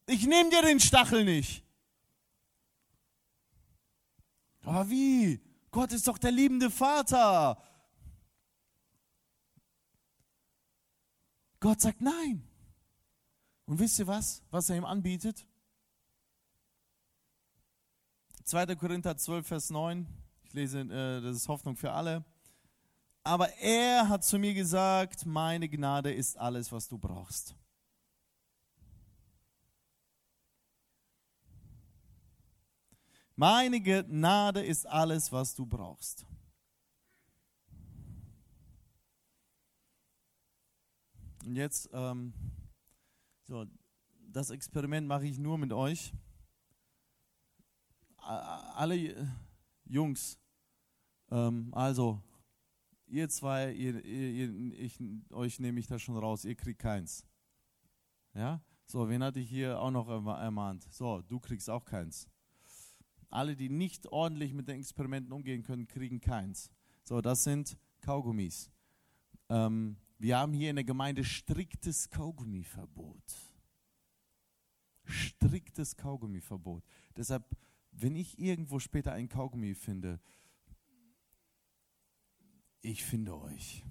Ich 0.06 0.26
nehme 0.26 0.50
dir 0.50 0.62
den 0.62 0.80
Stachel 0.80 1.24
nicht. 1.24 1.64
Aber 4.64 4.90
wie? 4.90 5.42
Gott 5.72 5.92
ist 5.92 6.08
doch 6.08 6.18
der 6.18 6.32
liebende 6.32 6.70
Vater. 6.70 7.62
Gott 11.60 11.82
sagt 11.82 12.02
nein. 12.02 12.48
Und 13.66 13.80
wisst 13.80 13.98
ihr 14.00 14.08
was, 14.08 14.44
was 14.52 14.70
er 14.70 14.78
ihm 14.78 14.86
anbietet? 14.86 15.48
2. 18.44 18.76
Korinther 18.76 19.18
12, 19.18 19.48
Vers 19.48 19.70
9. 19.70 20.06
Ich 20.44 20.54
lese, 20.54 20.82
äh, 20.82 21.22
das 21.22 21.38
ist 21.38 21.48
Hoffnung 21.48 21.78
für 21.78 21.92
alle. 21.94 22.26
Aber 23.24 23.50
er 23.54 24.10
hat 24.10 24.26
zu 24.26 24.38
mir 24.38 24.54
gesagt, 24.54 25.26
meine 25.26 25.70
Gnade 25.70 26.14
ist 26.14 26.38
alles, 26.38 26.72
was 26.74 26.90
du 26.90 26.98
brauchst. 26.98 27.56
Meine 33.36 33.82
Gnade 33.82 34.64
ist 34.64 34.86
alles, 34.86 35.32
was 35.32 35.56
du 35.56 35.66
brauchst. 35.66 36.26
Und 41.44 41.56
jetzt, 41.56 41.90
ähm, 41.92 42.34
so, 43.46 43.66
das 44.30 44.50
Experiment 44.50 45.08
mache 45.08 45.26
ich 45.26 45.38
nur 45.38 45.58
mit 45.58 45.74
euch. 45.74 46.14
Alle 48.18 49.36
Jungs, 49.84 50.40
ähm, 51.30 51.74
also, 51.74 52.22
ihr 53.08 53.28
zwei, 53.28 53.74
ihr, 53.74 54.04
ihr, 54.06 54.80
ich, 54.80 55.00
euch 55.32 55.60
nehme 55.60 55.80
ich 55.80 55.88
da 55.88 56.00
schon 56.00 56.18
raus, 56.18 56.46
ihr 56.46 56.56
kriegt 56.56 56.80
keins. 56.80 57.26
Ja? 58.34 58.62
So, 58.86 59.10
wen 59.10 59.24
hatte 59.24 59.40
ich 59.40 59.50
hier 59.50 59.80
auch 59.80 59.92
noch 59.92 60.08
ermahnt? 60.08 60.84
So, 60.92 61.22
du 61.24 61.40
kriegst 61.40 61.70
auch 61.70 61.84
keins. 61.84 62.30
Alle, 63.34 63.56
die 63.56 63.70
nicht 63.70 64.08
ordentlich 64.08 64.54
mit 64.54 64.68
den 64.68 64.78
Experimenten 64.78 65.34
umgehen 65.34 65.64
können, 65.64 65.88
kriegen 65.88 66.20
keins. 66.20 66.70
So, 67.04 67.20
das 67.20 67.44
sind 67.44 67.78
Kaugummis. 68.02 68.70
Ähm, 69.50 69.98
wir 70.20 70.38
haben 70.38 70.54
hier 70.54 70.70
in 70.70 70.76
der 70.76 70.86
Gemeinde 70.86 71.24
striktes 71.24 72.10
Kaugummiverbot. 72.10 73.24
Striktes 75.06 75.98
Kaugummiverbot. 75.98 76.84
Deshalb, 77.18 77.44
wenn 77.92 78.16
ich 78.16 78.38
irgendwo 78.38 78.80
später 78.80 79.14
ein 79.14 79.28
Kaugummi 79.28 79.74
finde, 79.74 80.22
ich 82.82 83.04
finde 83.04 83.36
euch. 83.36 83.84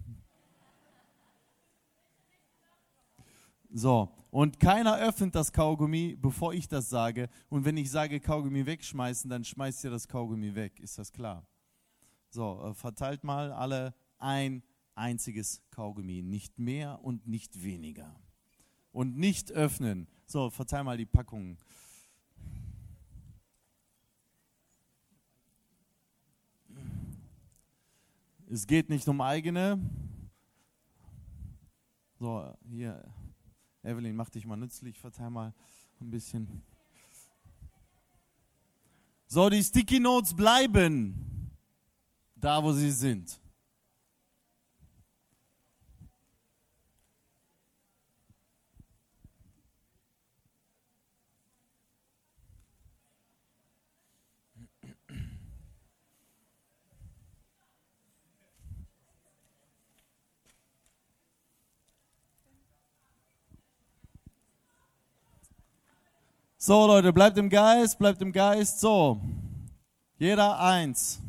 So, 3.74 4.14
und 4.30 4.60
keiner 4.60 4.98
öffnet 4.98 5.34
das 5.34 5.50
Kaugummi, 5.50 6.14
bevor 6.20 6.52
ich 6.52 6.68
das 6.68 6.90
sage. 6.90 7.30
Und 7.48 7.64
wenn 7.64 7.78
ich 7.78 7.90
sage 7.90 8.20
Kaugummi 8.20 8.66
wegschmeißen, 8.66 9.30
dann 9.30 9.44
schmeißt 9.44 9.84
ihr 9.84 9.90
das 9.90 10.06
Kaugummi 10.06 10.54
weg. 10.54 10.78
Ist 10.78 10.98
das 10.98 11.10
klar? 11.10 11.46
So, 12.28 12.62
äh, 12.64 12.74
verteilt 12.74 13.24
mal 13.24 13.50
alle 13.50 13.94
ein 14.18 14.62
einziges 14.94 15.62
Kaugummi. 15.70 16.20
Nicht 16.20 16.58
mehr 16.58 17.02
und 17.02 17.26
nicht 17.26 17.62
weniger. 17.62 18.14
Und 18.92 19.16
nicht 19.16 19.50
öffnen. 19.52 20.06
So, 20.26 20.50
verteil 20.50 20.84
mal 20.84 20.98
die 20.98 21.06
Packungen. 21.06 21.56
Es 28.50 28.66
geht 28.66 28.90
nicht 28.90 29.08
um 29.08 29.22
eigene. 29.22 29.80
So, 32.18 32.54
hier 32.68 33.02
Evelyn, 33.82 34.14
mach 34.14 34.30
dich 34.30 34.46
mal 34.46 34.56
nützlich, 34.56 34.98
verteil 34.98 35.30
mal 35.30 35.52
ein 36.00 36.10
bisschen. 36.10 36.62
So, 39.26 39.48
die 39.48 39.62
Sticky 39.62 39.98
Notes 39.98 40.34
bleiben 40.34 41.50
da, 42.36 42.62
wo 42.62 42.72
sie 42.72 42.90
sind. 42.90 43.41
So, 66.64 66.86
Leute, 66.86 67.12
bleibt 67.12 67.38
im 67.38 67.48
Geist, 67.48 67.98
bleibt 67.98 68.22
im 68.22 68.30
Geist. 68.30 68.78
So, 68.78 69.20
jeder 70.16 70.60
eins. 70.60 71.20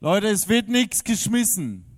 Leute, 0.00 0.26
es 0.26 0.48
wird 0.48 0.68
nichts 0.68 1.04
geschmissen. 1.04 1.89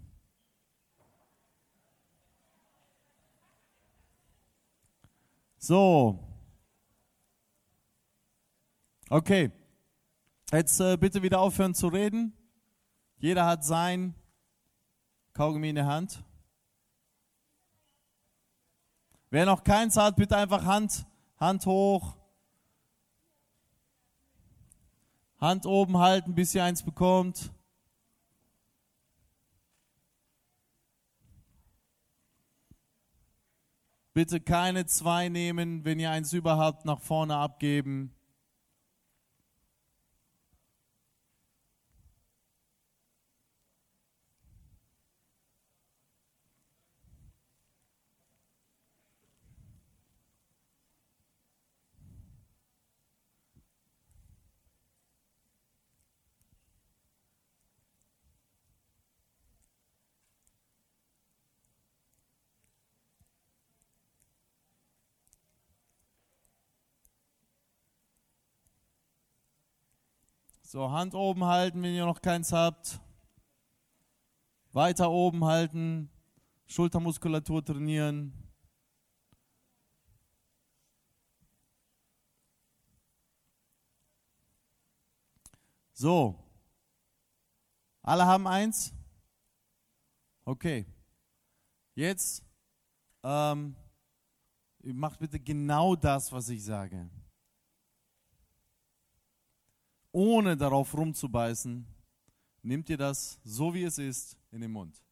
So. 5.65 6.19
Okay. 9.09 9.53
Jetzt 10.51 10.81
äh, 10.81 10.97
bitte 10.97 11.23
wieder 11.23 11.39
aufhören 11.39 11.73
zu 11.73 11.87
reden. 11.87 12.37
Jeder 13.19 13.47
hat 13.47 13.65
sein 13.65 14.17
Kaugummi 15.35 15.69
in 15.69 15.77
der 15.77 15.87
Hand. 15.87 16.25
Wer 19.31 19.47
noch 19.47 19.63
keins 19.63 19.97
hat, 19.97 20.17
bitte 20.17 20.37
einfach 20.37 20.65
Hand, 20.65 21.07
Hand 21.39 21.65
hoch. 21.65 22.17
Hand 25.39 25.65
oben 25.65 25.97
halten, 25.99 26.35
bis 26.35 26.57
ihr 26.57 26.65
eins 26.65 26.83
bekommt. 26.83 27.53
Bitte 34.15 34.41
keine 34.41 34.85
zwei 34.87 35.29
nehmen, 35.29 35.85
wenn 35.85 35.99
ihr 35.99 36.11
eins 36.11 36.33
überhaupt 36.35 36.85
nach 36.85 37.01
vorne 37.01 37.37
abgeben. 37.37 38.15
So, 70.73 70.91
Hand 70.91 71.15
oben 71.15 71.45
halten, 71.45 71.83
wenn 71.83 71.95
ihr 71.95 72.07
noch 72.07 72.23
keins 72.23 72.51
habt. 72.51 72.99
Weiter 74.73 75.11
oben 75.11 75.45
halten, 75.45 76.09
Schultermuskulatur 76.65 77.63
trainieren. 77.63 78.33
So, 85.93 86.43
alle 88.01 88.25
haben 88.25 88.47
eins? 88.47 88.95
Okay. 90.47 90.87
Jetzt 91.95 92.43
ähm, 93.23 93.77
macht 94.83 95.19
bitte 95.19 95.39
genau 95.39 95.97
das, 95.97 96.33
was 96.33 96.49
ich 96.49 96.65
sage. 96.65 97.11
Ohne 100.13 100.57
darauf 100.57 100.95
rumzubeißen, 100.95 101.87
nehmt 102.63 102.91
ihr 102.91 102.99
das 102.99 103.41
so 103.43 103.73
wie 103.75 103.85
es 103.85 103.99
ist 103.99 104.37
in 104.51 104.61
den 104.61 104.71
Mund. 104.71 105.03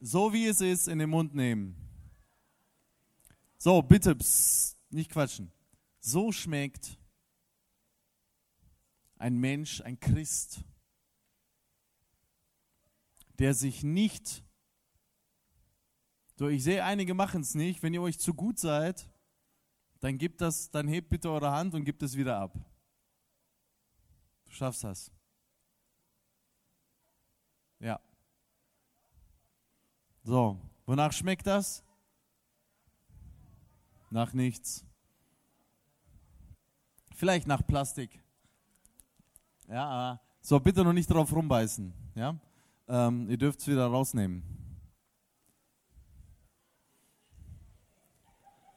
So 0.00 0.32
wie 0.32 0.46
es 0.46 0.60
ist 0.60 0.86
in 0.86 0.98
den 0.98 1.10
Mund 1.10 1.34
nehmen. 1.34 1.74
So, 3.56 3.80
bitte, 3.80 4.14
pss, 4.14 4.76
nicht 4.90 5.10
quatschen. 5.10 5.50
So 5.98 6.30
schmeckt 6.30 6.98
ein 9.16 9.38
Mensch, 9.38 9.80
ein 9.80 9.98
Christ, 9.98 10.62
der 13.38 13.54
sich 13.54 13.82
nicht, 13.82 14.43
so 16.36 16.48
ich 16.48 16.64
sehe, 16.64 16.84
einige 16.84 17.14
machen 17.14 17.42
es 17.42 17.54
nicht, 17.54 17.82
wenn 17.82 17.94
ihr 17.94 18.02
euch 18.02 18.18
zu 18.18 18.34
gut 18.34 18.58
seid, 18.58 19.08
dann 20.00 20.18
gebt 20.18 20.40
das, 20.40 20.70
dann 20.70 20.88
hebt 20.88 21.08
bitte 21.08 21.30
eure 21.30 21.50
Hand 21.50 21.74
und 21.74 21.84
gebt 21.84 22.02
es 22.02 22.16
wieder 22.16 22.38
ab. 22.38 22.52
Du 24.44 24.52
schaffst 24.52 24.84
das. 24.84 25.10
Ja. 27.78 28.00
So, 30.22 30.58
wonach 30.86 31.12
schmeckt 31.12 31.46
das? 31.46 31.84
Nach 34.10 34.32
nichts. 34.32 34.84
Vielleicht 37.14 37.46
nach 37.46 37.66
Plastik. 37.66 38.22
Ja, 39.68 40.20
so 40.40 40.60
bitte 40.60 40.84
noch 40.84 40.92
nicht 40.92 41.10
drauf 41.10 41.32
rumbeißen. 41.32 41.92
Ja, 42.14 42.38
ähm, 42.88 43.28
ihr 43.30 43.38
dürft 43.38 43.60
es 43.60 43.66
wieder 43.66 43.86
rausnehmen. 43.86 44.63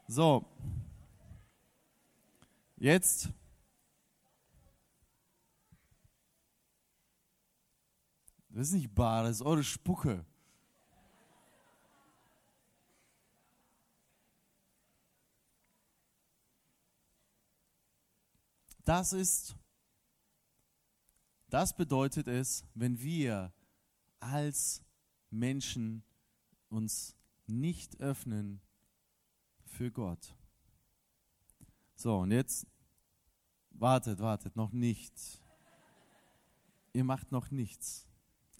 So, 0.10 0.46
jetzt 2.78 3.30
das 8.48 8.70
ist 8.70 8.74
nicht 8.74 8.96
bar, 8.96 9.24
das 9.24 9.38
ist 9.38 9.42
eure 9.42 9.66
Spucke. 9.66 10.26
Das 18.86 19.12
ist 19.12 19.58
das 21.50 21.76
bedeutet 21.76 22.30
es, 22.30 22.66
wenn 22.76 23.02
wir 23.02 23.52
als 24.22 24.82
Menschen 25.30 26.04
uns 26.70 27.14
nicht 27.46 28.00
öffnen 28.00 28.62
für 29.78 29.92
Gott. 29.92 30.36
So, 31.96 32.18
und 32.18 32.32
jetzt 32.32 32.66
wartet, 33.70 34.18
wartet, 34.18 34.56
noch 34.56 34.72
nichts. 34.72 35.40
Ihr 36.94 37.04
macht 37.04 37.32
noch 37.32 37.52
nichts. 37.52 38.08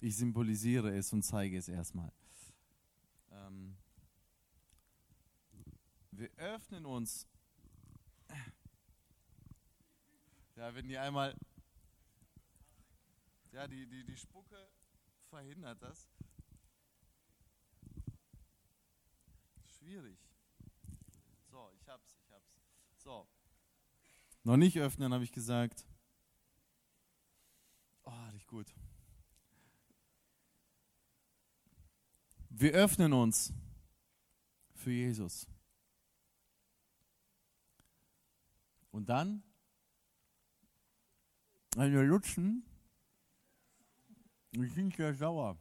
Ich 0.00 0.16
symbolisiere 0.16 0.96
es 0.96 1.12
und 1.12 1.22
zeige 1.22 1.58
es 1.58 1.68
erstmal. 1.68 2.12
Ähm, 3.32 3.76
wir 6.12 6.30
öffnen 6.36 6.86
uns. 6.86 7.26
Ja, 10.54 10.72
wenn 10.72 10.88
ihr 10.88 11.02
einmal 11.02 11.36
ja, 13.50 13.66
die, 13.66 13.88
die, 13.88 14.04
die 14.04 14.16
Spucke 14.16 14.68
verhindert 15.30 15.82
das. 15.82 16.08
Schwierig. 19.78 20.27
So, 21.58 21.68
ich 21.80 21.88
hab's, 21.88 22.16
ich 22.24 22.32
hab's. 22.32 22.52
So. 22.98 23.26
Noch 24.44 24.56
nicht 24.56 24.78
öffnen, 24.78 25.12
habe 25.12 25.24
ich 25.24 25.32
gesagt. 25.32 25.84
Oh, 28.04 28.30
nicht 28.32 28.46
gut. 28.46 28.72
Wir 32.48 32.74
öffnen 32.74 33.12
uns 33.12 33.52
für 34.72 34.92
Jesus. 34.92 35.48
Und 38.92 39.08
dann, 39.08 39.42
wenn 41.74 41.92
wir 41.92 42.04
lutschen, 42.04 42.62
die 44.52 44.68
sind 44.68 44.94
sehr 44.94 45.12
sauer. 45.12 45.58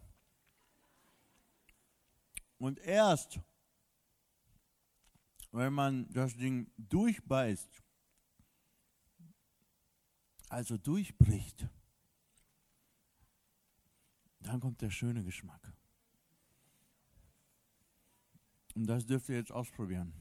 Und 2.59 2.77
erst, 2.81 3.39
wenn 5.51 5.73
man 5.73 6.11
das 6.11 6.35
Ding 6.35 6.71
durchbeißt, 6.77 7.83
also 10.49 10.77
durchbricht, 10.77 11.67
dann 14.39 14.59
kommt 14.59 14.81
der 14.81 14.89
schöne 14.89 15.23
Geschmack. 15.23 15.73
Und 18.75 18.85
das 18.85 19.05
dürft 19.05 19.27
ihr 19.29 19.35
jetzt 19.35 19.51
ausprobieren. 19.51 20.13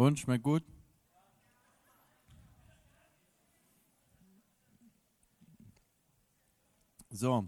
Und 0.00 0.18
schmeckt 0.18 0.44
gut? 0.44 0.64
So. 7.10 7.46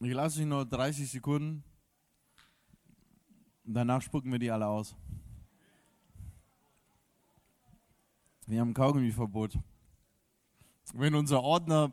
Ich 0.00 0.12
lasse 0.12 0.40
dich 0.40 0.46
nur 0.46 0.66
30 0.66 1.10
Sekunden. 1.10 1.64
Danach 3.64 4.02
spucken 4.02 4.30
wir 4.30 4.38
die 4.38 4.50
alle 4.50 4.66
aus. 4.66 4.94
Wir 8.46 8.60
haben 8.60 8.74
Kaugummiverbot. 8.74 9.58
Wenn 10.92 11.14
unser 11.14 11.42
Ordner, 11.42 11.92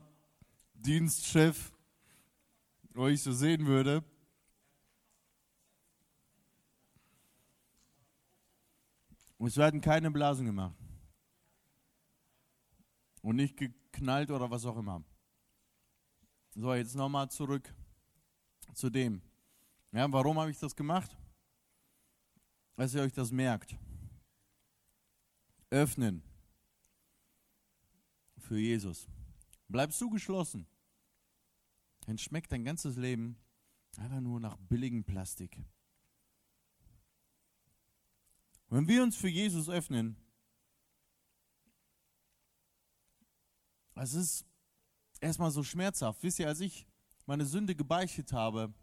Dienstchef 0.74 1.72
euch 2.94 3.24
so 3.24 3.32
sehen 3.32 3.68
würde, 3.68 4.04
Und 9.40 9.48
es 9.48 9.58
werden 9.58 9.80
keine 9.80 10.12
Blasen 10.12 10.46
gemacht. 10.46 10.76
Und 13.22 13.38
nicht 13.38 13.58
geknallt 13.58 14.30
oder 14.32 14.52
was 14.52 14.66
auch 14.66 14.78
immer. 14.78 15.04
So, 16.56 16.74
jetzt 16.74 16.96
nochmal 16.96 17.32
zurück 17.32 17.74
zu 18.74 18.90
dem. 18.90 19.22
Ja, 19.94 20.12
warum 20.12 20.38
habe 20.40 20.52
ich 20.52 20.60
das 20.60 20.76
gemacht? 20.76 21.18
Dass 22.76 22.94
ihr 22.94 23.02
euch 23.02 23.14
das 23.14 23.32
merkt. 23.32 23.78
Öffnen 25.70 26.22
für 28.38 28.60
Jesus. 28.60 29.08
Bleibst 29.70 30.02
du 30.02 30.10
geschlossen. 30.10 30.68
Dann 32.02 32.18
schmeckt 32.18 32.52
dein 32.52 32.66
ganzes 32.66 32.98
Leben 32.98 33.38
einfach 33.98 34.20
nur 34.20 34.40
nach 34.42 34.58
billigem 34.58 35.06
Plastik. 35.06 35.64
Wenn 38.70 38.88
wir 38.88 39.02
uns 39.02 39.16
für 39.16 39.30
Jesus 39.30 39.68
öffnen, 39.68 40.16
es 43.96 44.14
ist 44.14 44.46
erstmal 45.20 45.52
so 45.52 45.64
schmerzhaft. 45.64 46.22
Wisst 46.22 46.40
ihr, 46.40 46.48
als 46.48 46.60
ich 46.62 46.88
meine 47.26 47.46
Sünde 47.46 47.76
gebeichtet 47.76 48.32
habe, 48.32 48.74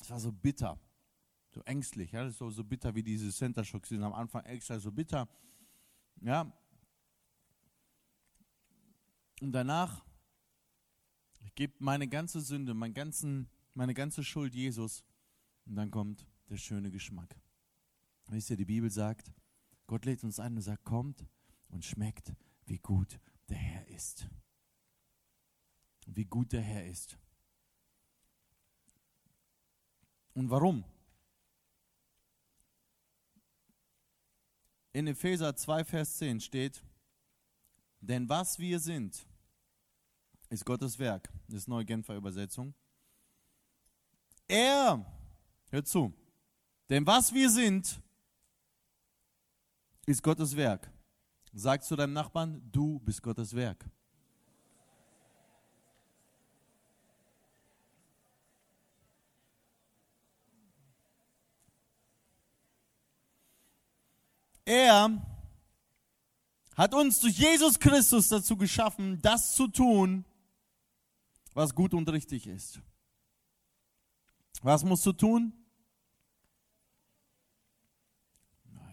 es 0.00 0.10
war 0.10 0.20
so 0.20 0.32
bitter. 0.32 0.78
so 1.50 1.62
ängstlich, 1.62 2.12
ja, 2.12 2.28
so, 2.30 2.50
so 2.50 2.62
bitter 2.62 2.94
wie 2.94 3.02
diese 3.02 3.32
Center 3.32 3.64
Shocks, 3.64 3.88
die 3.88 3.94
sind 3.94 4.04
am 4.04 4.12
Anfang 4.12 4.44
extra 4.44 4.78
so 4.78 4.92
bitter. 4.92 5.26
Ja. 6.20 6.52
Und 9.40 9.52
danach, 9.52 10.04
ich 11.40 11.54
gebe 11.54 11.74
meine 11.78 12.08
ganze 12.08 12.40
Sünde, 12.40 12.74
mein 12.74 12.92
ganzen, 12.92 13.48
meine 13.72 13.94
ganze 13.94 14.22
Schuld 14.22 14.54
Jesus 14.54 15.04
und 15.64 15.76
dann 15.76 15.90
kommt 15.90 16.26
der 16.48 16.56
schöne 16.56 16.90
Geschmack. 16.90 17.36
Wisst 18.28 18.50
ihr, 18.50 18.56
die 18.56 18.64
Bibel 18.64 18.90
sagt, 18.90 19.32
Gott 19.86 20.04
lädt 20.04 20.24
uns 20.24 20.40
ein 20.40 20.56
und 20.56 20.62
sagt, 20.62 20.84
kommt 20.84 21.24
und 21.68 21.84
schmeckt, 21.84 22.32
wie 22.66 22.78
gut 22.78 23.20
der 23.48 23.56
Herr 23.56 23.86
ist. 23.88 24.28
Wie 26.06 26.24
gut 26.24 26.52
der 26.52 26.62
Herr 26.62 26.86
ist. 26.86 27.18
Und 30.34 30.50
warum? 30.50 30.84
In 34.92 35.06
Epheser 35.06 35.54
2, 35.54 35.84
Vers 35.84 36.16
10 36.18 36.40
steht, 36.40 36.82
denn 38.00 38.28
was 38.28 38.58
wir 38.58 38.80
sind, 38.80 39.26
ist 40.48 40.64
Gottes 40.64 40.98
Werk. 40.98 41.30
Das 41.48 41.58
ist 41.58 41.68
neue 41.68 41.84
Genfer 41.84 42.16
Übersetzung. 42.16 42.74
Er, 44.48 45.04
hört 45.70 45.88
zu, 45.88 46.12
denn 46.88 47.06
was 47.06 47.32
wir 47.32 47.50
sind, 47.50 48.00
ist 50.06 50.22
Gottes 50.22 50.56
Werk. 50.56 50.88
Sag 51.52 51.82
zu 51.82 51.96
deinem 51.96 52.12
Nachbarn, 52.12 52.62
du 52.70 53.00
bist 53.00 53.22
Gottes 53.22 53.54
Werk. 53.54 53.84
Er 64.64 65.22
hat 66.76 66.92
uns 66.94 67.20
durch 67.20 67.38
Jesus 67.38 67.78
Christus 67.78 68.28
dazu 68.28 68.56
geschaffen, 68.56 69.20
das 69.22 69.54
zu 69.54 69.68
tun, 69.68 70.24
was 71.54 71.74
gut 71.74 71.94
und 71.94 72.08
richtig 72.08 72.46
ist. 72.46 72.80
Was 74.62 74.84
musst 74.84 75.06
du 75.06 75.12
tun? 75.12 75.52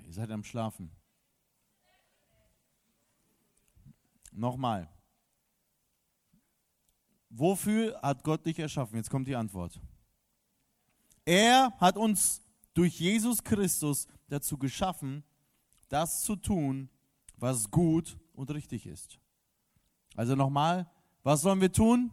Ihr 0.06 0.14
seid 0.14 0.30
am 0.30 0.44
Schlafen. 0.44 0.92
Nochmal. 4.36 4.90
Wofür 7.30 8.00
hat 8.02 8.24
Gott 8.24 8.46
dich 8.46 8.60
erschaffen? 8.60 8.98
Jetzt 8.98 9.10
kommt 9.10 9.28
die 9.28 9.36
Antwort. 9.36 9.80
Er 11.26 11.72
hat 11.80 11.98
uns 11.98 12.42
durch 12.74 13.00
Jesus 13.00 13.44
Christus 13.44 14.08
dazu 14.28 14.58
geschaffen, 14.58 15.24
das 15.90 16.24
zu 16.24 16.36
tun, 16.36 16.90
was 17.38 17.70
gut 17.70 18.18
und 18.34 18.52
richtig 18.52 18.86
ist. 18.86 19.20
Also 20.16 20.36
nochmal, 20.36 20.90
was 21.24 21.42
sollen 21.42 21.62
wir 21.62 21.72
tun? 21.72 22.12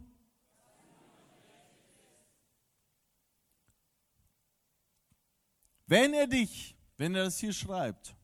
Wenn 5.87 6.13
er 6.13 6.27
dich, 6.27 6.75
wenn 6.97 7.15
er 7.15 7.25
das 7.25 7.37
hier 7.37 7.53
schreibt, 7.53 8.15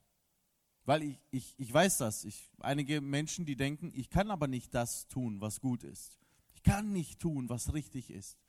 weil 0.88 1.04
ich, 1.04 1.20
ich, 1.32 1.54
ich 1.58 1.74
weiß 1.74 1.98
das, 1.98 2.24
ich, 2.24 2.50
einige 2.60 3.02
Menschen, 3.02 3.46
die 3.46 3.58
denken, 3.58 3.92
ich 3.94 4.10
kann 4.10 4.32
aber 4.32 4.48
nicht 4.48 4.74
das 4.74 5.06
tun, 5.10 5.42
was 5.42 5.60
gut 5.60 5.84
ist. 5.84 6.18
Ich 6.56 6.64
kann 6.64 6.94
nicht 6.94 7.20
tun, 7.20 7.50
was 7.50 7.74
richtig 7.74 8.10
ist. 8.10 8.40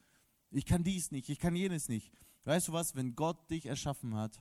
Ich 0.53 0.65
kann 0.65 0.85
dies 0.85 1.11
nicht, 1.11 1.29
ich 1.31 1.41
kann 1.41 1.57
jenes 1.57 1.89
nicht. 1.89 2.13
Weißt 2.45 2.69
du 2.69 2.73
was, 2.73 2.95
wenn 2.95 3.17
Gott 3.17 3.51
dich 3.51 3.67
erschaffen 3.67 4.15
hat, 4.15 4.41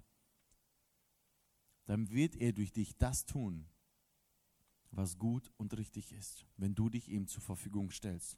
dann 1.85 2.11
wird 2.11 2.35
er 2.35 2.53
durch 2.53 2.71
dich 2.71 2.95
das 2.97 3.25
tun, 3.25 3.65
was 4.91 5.17
gut 5.17 5.51
und 5.57 5.75
richtig 5.75 6.13
ist, 6.13 6.45
wenn 6.55 6.75
du 6.75 6.89
dich 6.89 7.09
ihm 7.09 7.25
zur 7.25 7.41
Verfügung 7.41 7.89
stellst. 7.89 8.37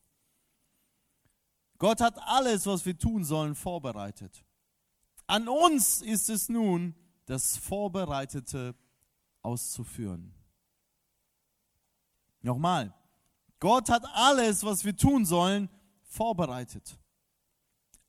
Gott 1.79 1.99
hat 1.99 2.17
alles, 2.19 2.65
was 2.65 2.85
wir 2.85 2.97
tun 2.97 3.25
sollen, 3.25 3.55
vorbereitet. 3.55 4.45
An 5.27 5.49
uns 5.49 6.01
ist 6.01 6.29
es 6.29 6.47
nun, 6.47 6.95
das 7.25 7.57
Vorbereitete 7.57 8.73
auszuführen. 9.41 10.33
Nochmal, 12.41 12.93
Gott 13.59 13.89
hat 13.89 14.05
alles, 14.13 14.63
was 14.63 14.85
wir 14.85 14.95
tun 14.95 15.25
sollen, 15.25 15.69
vorbereitet. 16.03 16.97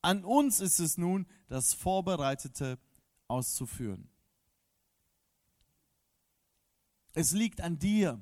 An 0.01 0.23
uns 0.23 0.59
ist 0.59 0.79
es 0.79 0.97
nun, 0.97 1.27
das 1.47 1.73
Vorbereitete 1.73 2.79
auszuführen. 3.27 4.09
Es 7.13 7.33
liegt 7.33 7.61
an 7.61 7.77
dir, 7.77 8.21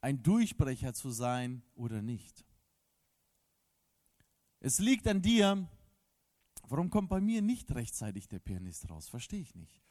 ein 0.00 0.22
Durchbrecher 0.22 0.94
zu 0.94 1.10
sein 1.10 1.62
oder 1.74 2.00
nicht. 2.00 2.44
Es 4.60 4.78
liegt 4.78 5.06
an 5.06 5.20
dir, 5.20 5.68
warum 6.68 6.90
kommt 6.90 7.10
bei 7.10 7.20
mir 7.20 7.42
nicht 7.42 7.72
rechtzeitig 7.74 8.28
der 8.28 8.38
Pianist 8.38 8.88
raus? 8.88 9.08
Verstehe 9.08 9.40
ich 9.40 9.54
nicht. 9.54 9.85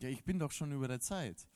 Ja, 0.00 0.08
ich 0.08 0.24
bin 0.24 0.38
doch 0.38 0.52
schon 0.52 0.72
über 0.72 0.88
der 0.88 1.00
Zeit. 1.00 1.46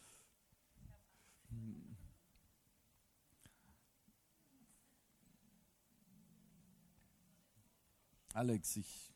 Alex, 8.33 8.77
ich, 8.77 9.13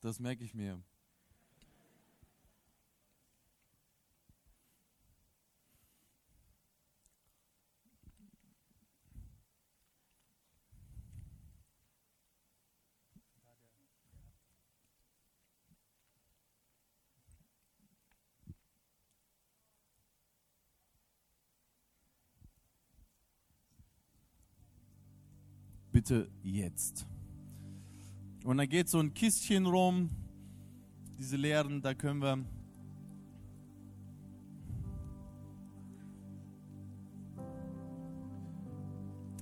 das 0.00 0.18
merke 0.18 0.44
ich 0.44 0.54
mir. 0.54 0.82
Bitte 26.04 26.28
jetzt. 26.42 27.06
Und 28.44 28.58
da 28.58 28.66
geht 28.66 28.90
so 28.90 28.98
ein 28.98 29.14
Kistchen 29.14 29.64
rum, 29.64 30.10
diese 31.18 31.36
leeren, 31.38 31.80
da 31.80 31.94
können 31.94 32.20
wir 32.20 32.44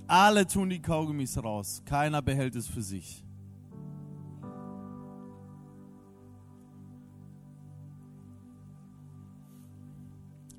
Alle 0.05 0.45
tun 0.45 0.69
die 0.69 0.81
Kaugummis 0.81 1.41
raus. 1.41 1.81
Keiner 1.85 2.21
behält 2.21 2.55
es 2.55 2.67
für 2.67 2.83
sich. 2.83 3.25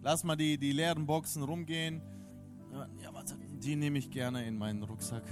Lass 0.02 0.24
mal 0.24 0.34
die, 0.34 0.59
die 0.59 0.72
leeren 0.72 1.07
Boxen 1.07 1.44
rumgehen. 1.44 2.02
Ja, 3.00 3.14
warte, 3.14 3.36
die 3.62 3.76
nehme 3.76 3.98
ich 3.98 4.11
gerne 4.11 4.44
in 4.44 4.59
meinen 4.59 4.82
Rucksack. 4.82 5.22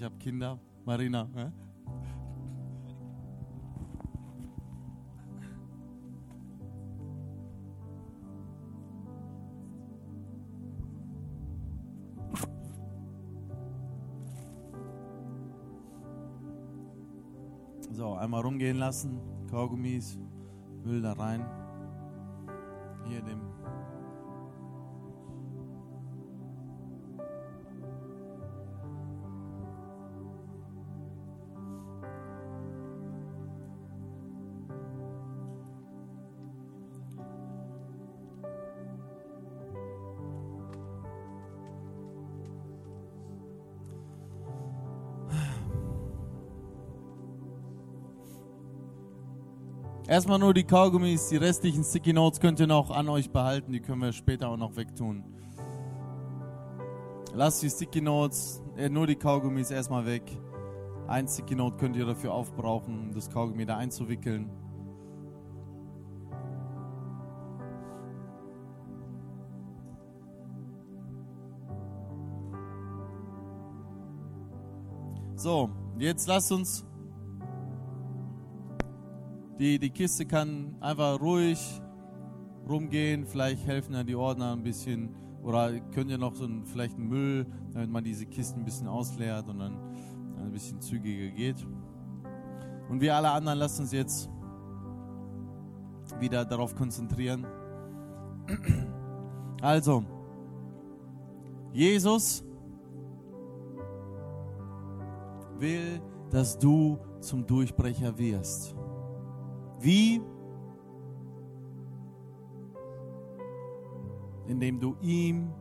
Ich 0.00 0.04
habe 0.04 0.16
Kinder. 0.16 0.58
Marina. 0.86 1.28
Hä? 1.34 1.52
So, 17.92 18.14
einmal 18.14 18.40
rumgehen 18.40 18.78
lassen. 18.78 19.20
Kaugummis, 19.50 20.18
Müll 20.82 21.02
da 21.02 21.12
rein. 21.12 21.44
Hier 23.06 23.20
dem 23.20 23.49
Erstmal 50.10 50.40
nur 50.40 50.52
die 50.52 50.64
Kaugummis, 50.64 51.28
die 51.28 51.36
restlichen 51.36 51.84
Sticky 51.84 52.12
Notes 52.12 52.40
könnt 52.40 52.58
ihr 52.58 52.66
noch 52.66 52.90
an 52.90 53.08
euch 53.08 53.30
behalten, 53.30 53.70
die 53.70 53.78
können 53.78 54.02
wir 54.02 54.12
später 54.12 54.48
auch 54.48 54.56
noch 54.56 54.74
wegtun. 54.74 55.22
Lasst 57.32 57.62
die 57.62 57.70
Sticky 57.70 58.00
Notes, 58.00 58.60
äh, 58.76 58.88
nur 58.88 59.06
die 59.06 59.14
Kaugummis 59.14 59.70
erstmal 59.70 60.04
weg. 60.06 60.24
Ein 61.06 61.28
Sticky 61.28 61.54
Note 61.54 61.76
könnt 61.76 61.94
ihr 61.94 62.06
dafür 62.06 62.34
aufbrauchen, 62.34 62.98
um 62.98 63.14
das 63.14 63.30
Kaugummi 63.30 63.64
da 63.64 63.76
einzuwickeln. 63.76 64.50
So, 75.36 75.70
jetzt 76.00 76.26
lasst 76.26 76.50
uns. 76.50 76.89
Die, 79.60 79.78
die 79.78 79.90
Kiste 79.90 80.24
kann 80.24 80.74
einfach 80.80 81.20
ruhig 81.20 81.82
rumgehen. 82.66 83.26
Vielleicht 83.26 83.66
helfen 83.66 83.92
dann 83.92 84.06
die 84.06 84.14
Ordner 84.14 84.52
ein 84.52 84.62
bisschen. 84.62 85.14
Oder 85.42 85.78
könnt 85.94 86.10
ihr 86.10 86.16
noch 86.16 86.34
so 86.34 86.44
einen, 86.44 86.64
vielleicht 86.64 86.96
einen 86.96 87.08
Müll, 87.08 87.46
damit 87.74 87.90
man 87.90 88.02
diese 88.02 88.24
Kisten 88.24 88.60
ein 88.60 88.64
bisschen 88.64 88.88
ausleert 88.88 89.46
und 89.48 89.58
dann 89.58 89.76
ein 90.38 90.50
bisschen 90.50 90.80
zügiger 90.80 91.28
geht. 91.36 91.66
Und 92.88 93.02
wir 93.02 93.14
alle 93.14 93.30
anderen 93.30 93.58
lassen 93.58 93.82
uns 93.82 93.92
jetzt 93.92 94.30
wieder 96.18 96.46
darauf 96.46 96.74
konzentrieren. 96.74 97.46
Also, 99.60 100.02
Jesus 101.74 102.42
will, 105.58 106.00
dass 106.30 106.58
du 106.58 106.98
zum 107.20 107.46
Durchbrecher 107.46 108.16
wirst. 108.16 108.74
Wie? 109.80 110.20
Indem 114.46 114.80
du 114.80 114.96
ihm 115.00 115.52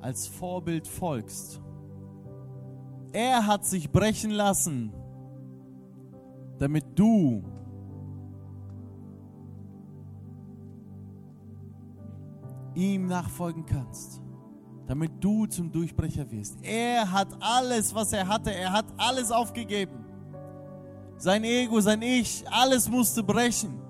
als 0.00 0.26
Vorbild 0.26 0.86
folgst. 0.86 1.60
Er 3.12 3.46
hat 3.46 3.64
sich 3.64 3.90
brechen 3.90 4.30
lassen, 4.30 4.92
damit 6.58 6.84
du 6.98 7.44
ihm 12.74 13.06
nachfolgen 13.06 13.64
kannst 13.64 14.24
damit 14.86 15.12
du 15.20 15.46
zum 15.46 15.72
Durchbrecher 15.72 16.30
wirst. 16.30 16.58
Er 16.62 17.10
hat 17.10 17.28
alles, 17.40 17.94
was 17.94 18.12
er 18.12 18.26
hatte, 18.28 18.52
er 18.52 18.72
hat 18.72 18.86
alles 18.96 19.30
aufgegeben. 19.30 20.03
Sein 21.16 21.44
Ego, 21.44 21.80
sein 21.80 22.02
Ich, 22.02 22.44
alles 22.50 22.88
musste 22.88 23.22
brechen. 23.22 23.80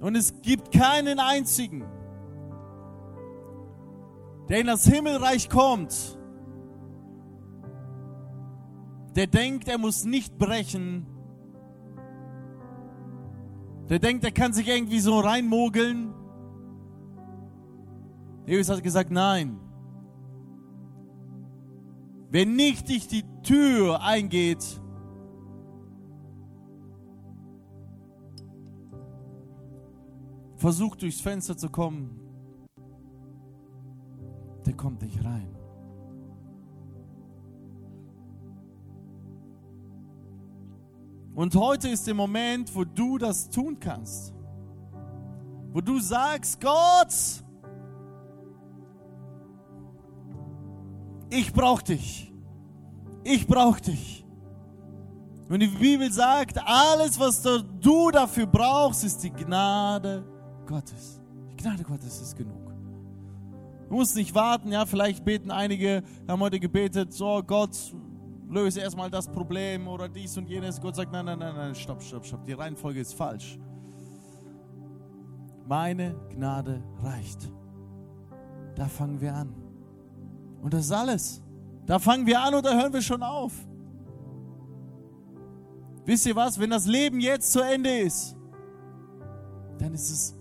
Und 0.00 0.14
es 0.16 0.40
gibt 0.42 0.72
keinen 0.72 1.18
einzigen, 1.18 1.84
der 4.48 4.60
in 4.60 4.66
das 4.66 4.84
Himmelreich 4.84 5.48
kommt, 5.48 6.18
der 9.14 9.26
denkt, 9.26 9.68
er 9.68 9.78
muss 9.78 10.04
nicht 10.04 10.38
brechen, 10.38 11.06
der 13.88 13.98
denkt, 13.98 14.24
er 14.24 14.32
kann 14.32 14.52
sich 14.52 14.68
irgendwie 14.68 15.00
so 15.00 15.18
reinmogeln 15.18 16.14
Jesus 18.46 18.76
hat 18.76 18.82
gesagt, 18.82 19.10
nein. 19.10 19.58
Wer 22.30 22.46
nicht 22.46 22.88
durch 22.88 23.06
die 23.06 23.24
Tür 23.42 24.02
eingeht, 24.02 24.80
versucht 30.56 31.02
durchs 31.02 31.20
Fenster 31.20 31.56
zu 31.56 31.68
kommen, 31.68 32.20
der 34.64 34.74
kommt 34.74 35.02
nicht 35.02 35.24
rein. 35.24 35.56
Und 41.36 41.54
heute 41.54 41.90
ist 41.90 42.06
der 42.06 42.14
Moment, 42.14 42.74
wo 42.74 42.84
du 42.84 43.18
das 43.18 43.50
tun 43.50 43.78
kannst. 43.78 44.32
Wo 45.72 45.82
du 45.82 46.00
sagst, 46.00 46.60
Gott, 46.62 47.44
ich 51.30 51.52
brauche 51.52 51.84
dich. 51.84 52.32
Ich 53.24 53.46
brauche 53.46 53.80
dich. 53.80 54.24
Und 55.48 55.60
die 55.60 55.68
Bibel 55.68 56.10
sagt, 56.12 56.58
alles, 56.64 57.18
was 57.18 57.42
du 57.42 58.10
dafür 58.10 58.46
brauchst, 58.46 59.04
ist 59.04 59.22
die 59.22 59.30
Gnade 59.30 60.24
Gottes. 60.66 61.20
Die 61.52 61.56
Gnade 61.56 61.84
Gottes 61.84 62.20
ist 62.20 62.36
genug. 62.36 62.72
Du 63.88 63.94
musst 63.94 64.16
nicht 64.16 64.34
warten, 64.34 64.72
ja, 64.72 64.84
vielleicht 64.84 65.24
beten 65.24 65.52
einige, 65.52 66.02
haben 66.26 66.40
heute 66.40 66.58
gebetet, 66.58 67.12
so 67.12 67.40
Gott, 67.46 67.76
löse 68.48 68.80
erstmal 68.80 69.10
das 69.10 69.28
Problem 69.28 69.86
oder 69.86 70.08
dies 70.08 70.36
und 70.36 70.48
jenes. 70.48 70.80
Gott 70.80 70.96
sagt, 70.96 71.12
nein, 71.12 71.24
nein, 71.24 71.38
nein, 71.38 71.54
nein, 71.54 71.74
stopp, 71.74 72.02
stopp, 72.02 72.26
stopp, 72.26 72.44
die 72.44 72.52
Reihenfolge 72.52 73.00
ist 73.00 73.14
falsch. 73.14 73.58
Meine 75.68 76.16
Gnade 76.30 76.82
reicht. 77.02 77.48
Da 78.74 78.86
fangen 78.86 79.20
wir 79.20 79.34
an. 79.34 79.65
Und 80.62 80.72
das 80.74 80.86
ist 80.86 80.92
alles. 80.92 81.42
Da 81.86 81.98
fangen 81.98 82.26
wir 82.26 82.40
an 82.40 82.54
und 82.54 82.64
da 82.64 82.74
hören 82.74 82.92
wir 82.92 83.02
schon 83.02 83.22
auf. 83.22 83.52
Wisst 86.04 86.26
ihr 86.26 86.36
was? 86.36 86.58
Wenn 86.58 86.70
das 86.70 86.86
Leben 86.86 87.20
jetzt 87.20 87.52
zu 87.52 87.60
Ende 87.60 87.98
ist, 87.98 88.36
dann 89.78 89.92
ist 89.92 90.10
es 90.10 90.34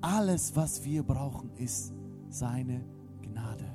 alles, 0.00 0.54
was 0.54 0.84
wir 0.84 1.02
brauchen, 1.02 1.50
ist 1.56 1.94
seine 2.28 2.84
Gnade. 3.22 3.70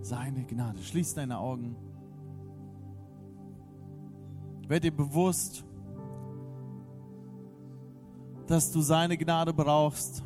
Seine 0.00 0.44
Gnade. 0.44 0.82
Schließ 0.82 1.14
deine 1.14 1.38
Augen. 1.38 1.76
Werd 4.68 4.84
dir 4.84 4.94
bewusst, 4.94 5.64
dass 8.46 8.72
du 8.72 8.80
seine 8.80 9.16
Gnade 9.16 9.52
brauchst. 9.52 10.22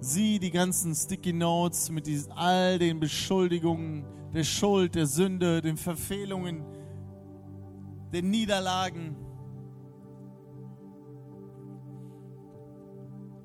Sieh 0.00 0.38
die 0.38 0.50
ganzen 0.50 0.94
Sticky 0.94 1.32
Notes 1.32 1.90
mit 1.90 2.06
diesen, 2.06 2.32
all 2.32 2.78
den 2.78 2.98
Beschuldigungen 3.00 4.04
der 4.34 4.44
Schuld, 4.44 4.94
der 4.94 5.06
Sünde, 5.06 5.60
den 5.60 5.76
Verfehlungen, 5.76 6.64
den 8.12 8.30
Niederlagen, 8.30 9.16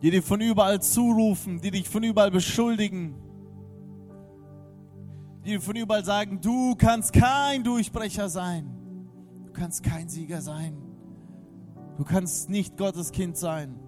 die 0.01 0.11
dir 0.11 0.23
von 0.23 0.41
überall 0.41 0.81
zurufen, 0.81 1.59
die 1.61 1.71
dich 1.71 1.87
von 1.87 2.03
überall 2.03 2.31
beschuldigen, 2.31 3.15
die 5.45 5.51
dir 5.51 5.61
von 5.61 5.75
überall 5.75 6.05
sagen, 6.05 6.41
du 6.41 6.75
kannst 6.75 7.13
kein 7.13 7.63
Durchbrecher 7.63 8.29
sein, 8.29 8.67
du 9.45 9.51
kannst 9.53 9.83
kein 9.83 10.09
Sieger 10.09 10.41
sein. 10.41 10.86
Du 11.97 12.03
kannst 12.03 12.49
nicht 12.49 12.77
Gottes 12.77 13.11
Kind 13.11 13.35
sein. 13.35 13.79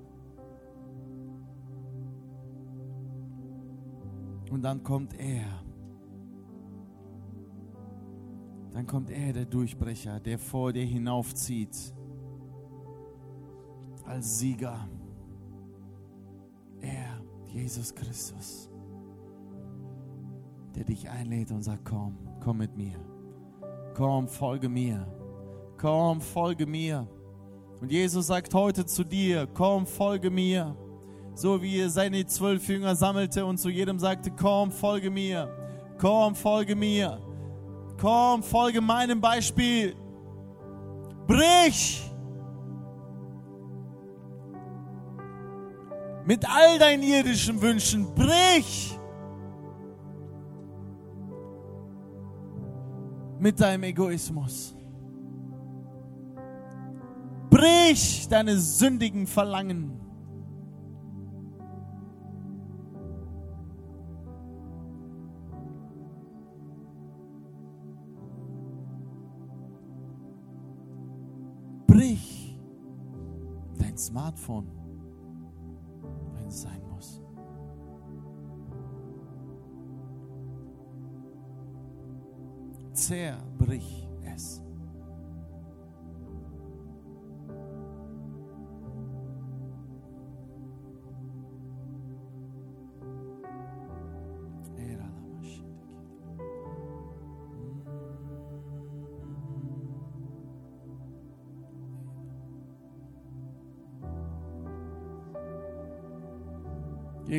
Und 4.49 4.63
dann 4.63 4.81
kommt 4.81 5.13
er. 5.13 5.45
Dann 8.71 8.87
kommt 8.87 9.11
er, 9.11 9.31
der 9.33 9.45
Durchbrecher, 9.45 10.19
der 10.19 10.39
vor 10.39 10.73
dir 10.73 10.85
hinaufzieht. 10.85 11.93
Als 14.05 14.39
Sieger. 14.39 14.89
Er, 16.81 17.21
Jesus 17.45 17.93
Christus, 17.93 18.71
der 20.75 20.83
dich 20.83 21.09
einlädt 21.09 21.51
und 21.51 21.61
sagt, 21.61 21.85
komm, 21.85 22.17
komm 22.39 22.57
mit 22.57 22.75
mir. 22.75 22.95
Komm, 23.93 24.27
folge 24.27 24.67
mir. 24.67 25.05
Komm, 25.77 26.21
folge 26.21 26.65
mir. 26.65 27.07
Und 27.81 27.91
Jesus 27.91 28.27
sagt 28.27 28.53
heute 28.53 28.85
zu 28.85 29.03
dir, 29.03 29.47
komm, 29.53 29.85
folge 29.85 30.29
mir. 30.29 30.75
So 31.33 31.61
wie 31.61 31.79
er 31.79 31.89
seine 31.89 32.25
zwölf 32.25 32.67
Jünger 32.67 32.95
sammelte 32.95 33.45
und 33.45 33.57
zu 33.57 33.69
jedem 33.69 33.99
sagte, 33.99 34.31
komm, 34.31 34.71
folge 34.71 35.09
mir. 35.09 35.49
Komm, 35.97 36.35
folge 36.35 36.75
mir. 36.75 37.21
Komm, 37.99 38.43
folge 38.43 38.81
meinem 38.81 39.21
Beispiel. 39.21 39.95
Brich! 41.27 42.01
Mit 46.25 46.45
all 46.47 46.77
deinen 46.79 47.03
irdischen 47.03 47.61
Wünschen, 47.61 48.13
brich! 48.13 48.97
Mit 53.39 53.59
deinem 53.59 53.83
Egoismus. 53.83 54.75
Brich 57.59 58.29
deine 58.29 58.57
sündigen 58.57 59.27
Verlangen. 59.27 59.99
Brich 71.85 72.57
dein 73.77 73.97
Smartphone, 73.97 74.71
wenn 76.35 76.47
es 76.47 76.61
sein 76.61 76.81
muss. 76.89 77.21
Zerbrich 82.93 84.08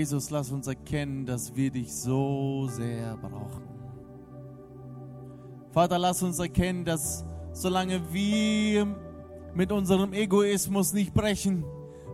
Jesus, 0.00 0.30
lass 0.30 0.50
uns 0.50 0.66
erkennen, 0.66 1.26
dass 1.26 1.54
wir 1.54 1.70
dich 1.70 1.94
so 1.94 2.66
sehr 2.68 3.18
brauchen. 3.18 3.68
Vater, 5.72 5.98
lass 5.98 6.22
uns 6.22 6.38
erkennen, 6.38 6.86
dass 6.86 7.22
solange 7.52 8.00
wir 8.10 8.86
mit 9.52 9.70
unserem 9.70 10.14
Egoismus 10.14 10.94
nicht 10.94 11.12
brechen, 11.12 11.66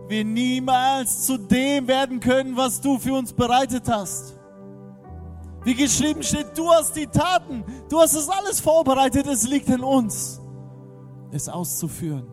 wir 0.09 0.25
niemals 0.25 1.27
zu 1.27 1.37
dem 1.37 1.87
werden 1.87 2.19
können, 2.19 2.57
was 2.57 2.81
du 2.81 2.97
für 2.97 3.13
uns 3.13 3.31
bereitet 3.31 3.87
hast. 3.87 4.37
Wie 5.63 5.73
geschrieben 5.73 6.23
steht, 6.23 6.57
du 6.57 6.69
hast 6.69 6.93
die 6.93 7.07
Taten, 7.07 7.63
du 7.87 8.01
hast 8.01 8.15
es 8.15 8.27
alles 8.27 8.59
vorbereitet, 8.59 9.27
es 9.27 9.47
liegt 9.47 9.69
in 9.69 9.79
uns, 9.79 10.41
es 11.31 11.47
auszuführen. 11.47 12.27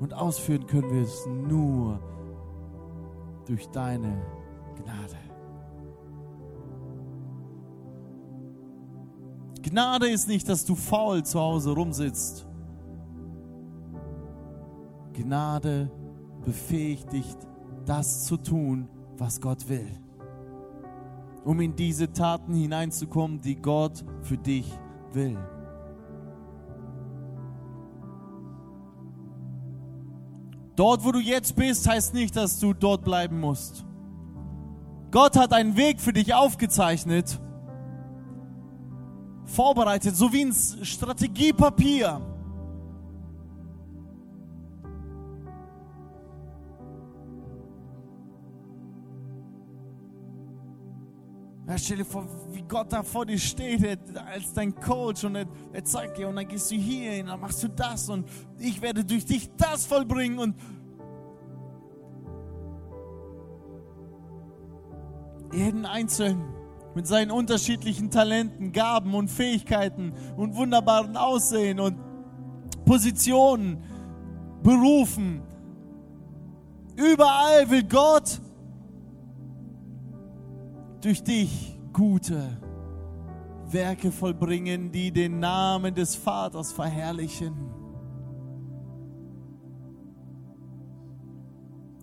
Und 0.00 0.14
ausführen 0.14 0.66
können 0.66 0.90
wir 0.90 1.02
es 1.02 1.26
nur 1.26 2.00
durch 3.44 3.68
deine 3.68 4.41
Gnade. 4.74 5.16
Gnade 9.62 10.08
ist 10.08 10.28
nicht, 10.28 10.48
dass 10.48 10.64
du 10.64 10.74
faul 10.74 11.22
zu 11.22 11.40
Hause 11.40 11.70
rumsitzt. 11.72 12.46
Gnade 15.12 15.90
befähigt 16.44 17.12
dich, 17.12 17.26
das 17.84 18.24
zu 18.24 18.36
tun, 18.36 18.88
was 19.16 19.40
Gott 19.40 19.68
will. 19.68 19.88
Um 21.44 21.60
in 21.60 21.74
diese 21.74 22.12
Taten 22.12 22.54
hineinzukommen, 22.54 23.40
die 23.40 23.56
Gott 23.56 24.04
für 24.22 24.38
dich 24.38 24.70
will. 25.12 25.38
Dort, 30.76 31.04
wo 31.04 31.12
du 31.12 31.20
jetzt 31.20 31.54
bist, 31.54 31.86
heißt 31.88 32.14
nicht, 32.14 32.34
dass 32.34 32.58
du 32.58 32.72
dort 32.72 33.04
bleiben 33.04 33.38
musst. 33.38 33.84
Gott 35.12 35.36
hat 35.36 35.52
einen 35.52 35.76
Weg 35.76 36.00
für 36.00 36.14
dich 36.14 36.32
aufgezeichnet, 36.32 37.38
vorbereitet, 39.44 40.16
so 40.16 40.32
wie 40.32 40.46
ein 40.46 40.54
Strategiepapier. 40.54 42.18
Ja, 51.68 51.78
stell 51.78 51.98
dir 51.98 52.04
vor, 52.06 52.26
wie 52.52 52.62
Gott 52.62 52.90
da 52.90 53.02
vor 53.02 53.26
dir 53.26 53.38
steht 53.38 53.84
als 54.16 54.54
dein 54.54 54.74
Coach 54.74 55.24
und 55.24 55.36
er, 55.36 55.46
zeigt 55.84 56.16
dir 56.16 56.28
und 56.28 56.36
dann 56.36 56.48
gehst 56.48 56.70
du 56.70 56.74
hier 56.74 57.12
hin, 57.12 57.26
dann 57.26 57.38
machst 57.38 57.62
du 57.62 57.68
das 57.68 58.08
und 58.08 58.26
ich 58.58 58.80
werde 58.80 59.04
durch 59.04 59.26
dich 59.26 59.50
das 59.58 59.84
vollbringen 59.84 60.38
und 60.38 60.56
jeden 65.52 65.86
Einzelnen 65.86 66.44
mit 66.94 67.06
seinen 67.06 67.30
unterschiedlichen 67.30 68.10
Talenten, 68.10 68.72
Gaben 68.72 69.14
und 69.14 69.30
Fähigkeiten 69.30 70.12
und 70.36 70.54
wunderbaren 70.56 71.16
Aussehen 71.16 71.80
und 71.80 71.96
Positionen, 72.84 73.82
Berufen. 74.62 75.42
Überall 76.96 77.68
will 77.70 77.84
Gott 77.84 78.40
durch 81.00 81.22
dich 81.22 81.78
gute 81.92 82.40
Werke 83.70 84.12
vollbringen, 84.12 84.92
die 84.92 85.10
den 85.10 85.40
Namen 85.40 85.94
des 85.94 86.14
Vaters 86.14 86.72
verherrlichen. 86.72 87.54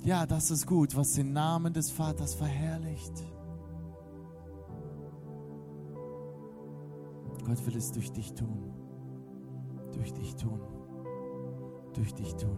Ja, 0.04 0.26
das 0.26 0.50
ist 0.50 0.66
gut, 0.66 0.96
was 0.96 1.14
den 1.14 1.34
Namen 1.34 1.72
des 1.72 1.92
Vaters 1.92 2.34
verherrlicht. 2.34 3.14
Gott 7.46 7.66
will 7.66 7.76
es 7.76 7.92
durch 7.92 8.12
dich 8.12 8.34
tun. 8.34 8.72
Durch 9.94 10.14
dich 10.14 10.36
tun. 10.36 10.60
Durch 11.94 12.14
dich 12.14 12.36
tun. 12.36 12.58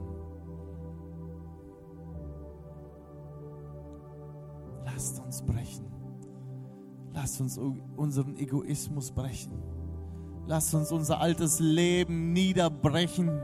Lasst 4.86 5.20
uns 5.20 5.42
brechen. 5.42 5.86
Lasst 7.14 7.42
uns 7.42 7.58
unseren 7.96 8.38
Egoismus 8.38 9.12
brechen. 9.12 9.54
Lasst 10.48 10.74
uns 10.74 10.92
unser 10.92 11.20
altes 11.20 11.60
Leben 11.60 12.34
niederbrechen. 12.34 13.40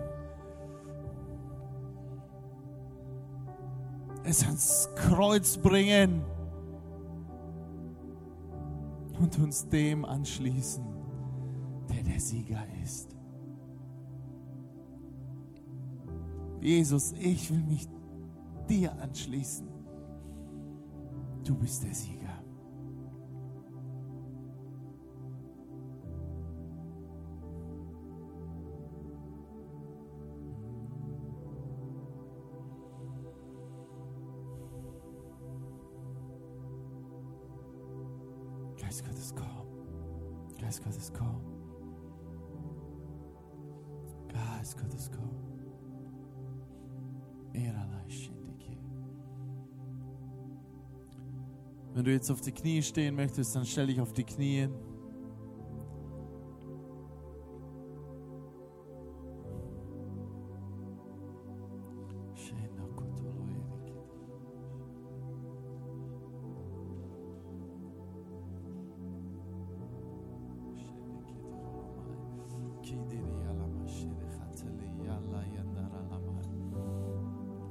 Es 4.24 4.44
ans 4.44 4.90
Kreuz 4.96 5.58
bringen 5.58 6.22
und 9.20 9.40
uns 9.40 9.68
dem 9.70 10.04
anschließen 10.04 10.97
der 12.08 12.20
Sieger 12.20 12.66
ist. 12.84 13.16
Jesus, 16.62 17.14
ich 17.14 17.52
will 17.52 17.64
mich 17.64 17.88
dir 18.68 18.92
anschließen. 19.00 19.68
Du 21.44 21.56
bist 21.56 21.84
der 21.84 21.94
Sieger. 21.94 22.27
Jetzt 52.18 52.32
auf 52.32 52.42
die 52.42 52.52
Knie 52.52 52.82
stehen 52.82 53.16
möchtest, 53.16 53.56
dann 53.56 53.64
stell 53.64 53.88
dich 53.88 54.02
auf 54.02 54.12
die 54.12 54.24
Knie. 54.24 54.70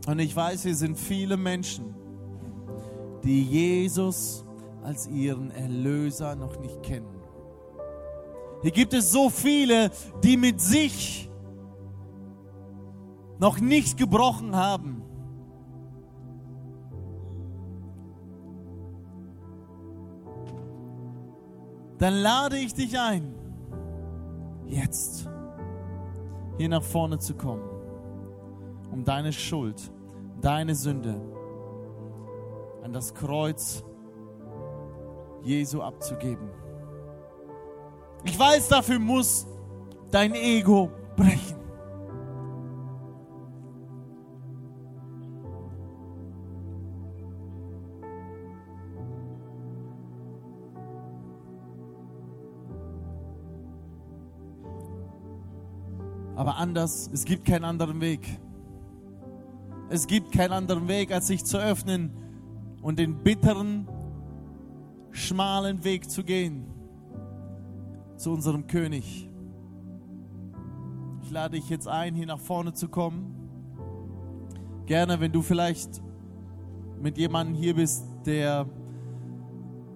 Und 0.06 0.20
ich 0.20 0.36
weiß, 0.36 0.62
hier 0.62 0.76
sind 0.76 0.96
viele 0.96 1.36
Menschen, 1.36 2.05
die 3.26 3.42
Jesus 3.42 4.44
als 4.82 5.08
ihren 5.08 5.50
Erlöser 5.50 6.36
noch 6.36 6.60
nicht 6.60 6.82
kennen. 6.82 7.20
Hier 8.62 8.70
gibt 8.70 8.94
es 8.94 9.10
so 9.10 9.28
viele, 9.28 9.90
die 10.22 10.36
mit 10.36 10.60
sich 10.60 11.28
noch 13.38 13.60
nicht 13.60 13.98
gebrochen 13.98 14.54
haben. 14.54 15.02
Dann 21.98 22.14
lade 22.14 22.58
ich 22.58 22.74
dich 22.74 22.98
ein, 22.98 23.34
jetzt 24.66 25.28
hier 26.58 26.68
nach 26.68 26.82
vorne 26.82 27.18
zu 27.18 27.34
kommen, 27.34 27.68
um 28.92 29.04
deine 29.04 29.32
Schuld 29.32 29.90
deine 30.40 30.74
Sünde 30.74 31.20
an 32.86 32.92
das 32.92 33.12
Kreuz 33.12 33.82
Jesu 35.42 35.82
abzugeben. 35.82 36.48
Ich 38.22 38.38
weiß, 38.38 38.68
dafür 38.68 39.00
muss 39.00 39.44
dein 40.12 40.36
Ego 40.36 40.92
brechen. 41.16 41.56
Aber 56.36 56.56
anders, 56.58 57.10
es 57.12 57.24
gibt 57.24 57.46
keinen 57.46 57.64
anderen 57.64 58.00
Weg. 58.00 58.20
Es 59.88 60.06
gibt 60.06 60.30
keinen 60.30 60.52
anderen 60.52 60.86
Weg, 60.86 61.10
als 61.10 61.26
sich 61.26 61.44
zu 61.44 61.58
öffnen 61.58 62.25
und 62.86 63.00
den 63.00 63.16
bitteren, 63.16 63.88
schmalen 65.10 65.82
Weg 65.82 66.08
zu 66.08 66.22
gehen 66.22 66.66
zu 68.16 68.30
unserem 68.30 68.68
König. 68.68 69.28
Ich 71.24 71.30
lade 71.32 71.56
dich 71.56 71.68
jetzt 71.68 71.88
ein, 71.88 72.14
hier 72.14 72.26
nach 72.26 72.38
vorne 72.38 72.74
zu 72.74 72.86
kommen. 72.88 73.34
Gerne, 74.86 75.18
wenn 75.18 75.32
du 75.32 75.42
vielleicht 75.42 76.00
mit 77.02 77.18
jemandem 77.18 77.56
hier 77.56 77.74
bist, 77.74 78.06
der, 78.24 78.68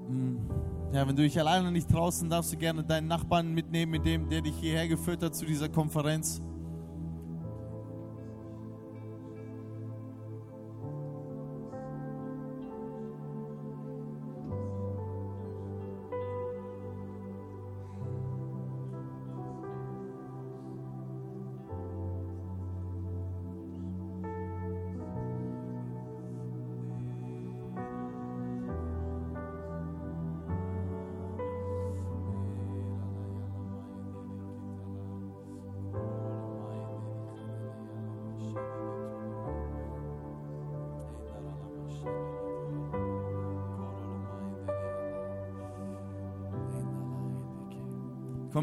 hm, 0.09 0.41
ja, 0.93 1.07
wenn 1.07 1.15
du 1.15 1.23
dich 1.23 1.39
alleine 1.39 1.71
nicht 1.71 1.95
draußen 1.95 2.29
darfst 2.29 2.53
du 2.53 2.57
gerne 2.57 2.83
deinen 2.83 3.07
Nachbarn 3.07 3.55
mitnehmen, 3.55 3.93
mit 3.93 4.05
dem, 4.05 4.29
der 4.29 4.41
dich 4.41 4.57
hierher 4.57 4.89
geführt 4.89 5.23
hat 5.23 5.37
zu 5.37 5.47
dieser 5.47 5.69
Konferenz. 5.69 6.43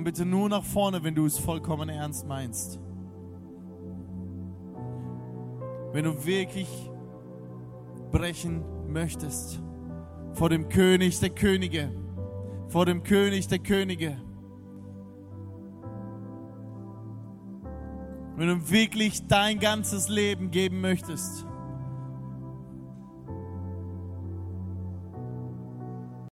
Bitte 0.08 0.26
nur 0.26 0.48
nach 0.48 0.64
vorne, 0.64 1.04
wenn 1.04 1.16
du 1.16 1.26
es 1.26 1.38
vollkommen 1.38 1.90
ernst 1.90 2.26
meinst. 2.26 2.80
Wenn 5.92 6.06
du 6.06 6.26
wirklich 6.26 6.70
brechen 8.10 8.64
möchtest 8.88 9.62
vor 10.32 10.48
dem 10.48 10.70
König 10.70 11.20
der 11.20 11.32
Könige, 11.32 11.92
vor 12.70 12.86
dem 12.86 13.04
König 13.04 13.50
der 13.50 13.60
Könige. 13.60 14.16
Wenn 18.38 18.48
du 18.48 18.70
wirklich 18.70 19.28
dein 19.28 19.60
ganzes 19.60 20.08
Leben 20.08 20.52
geben 20.52 20.80
möchtest. 20.80 21.46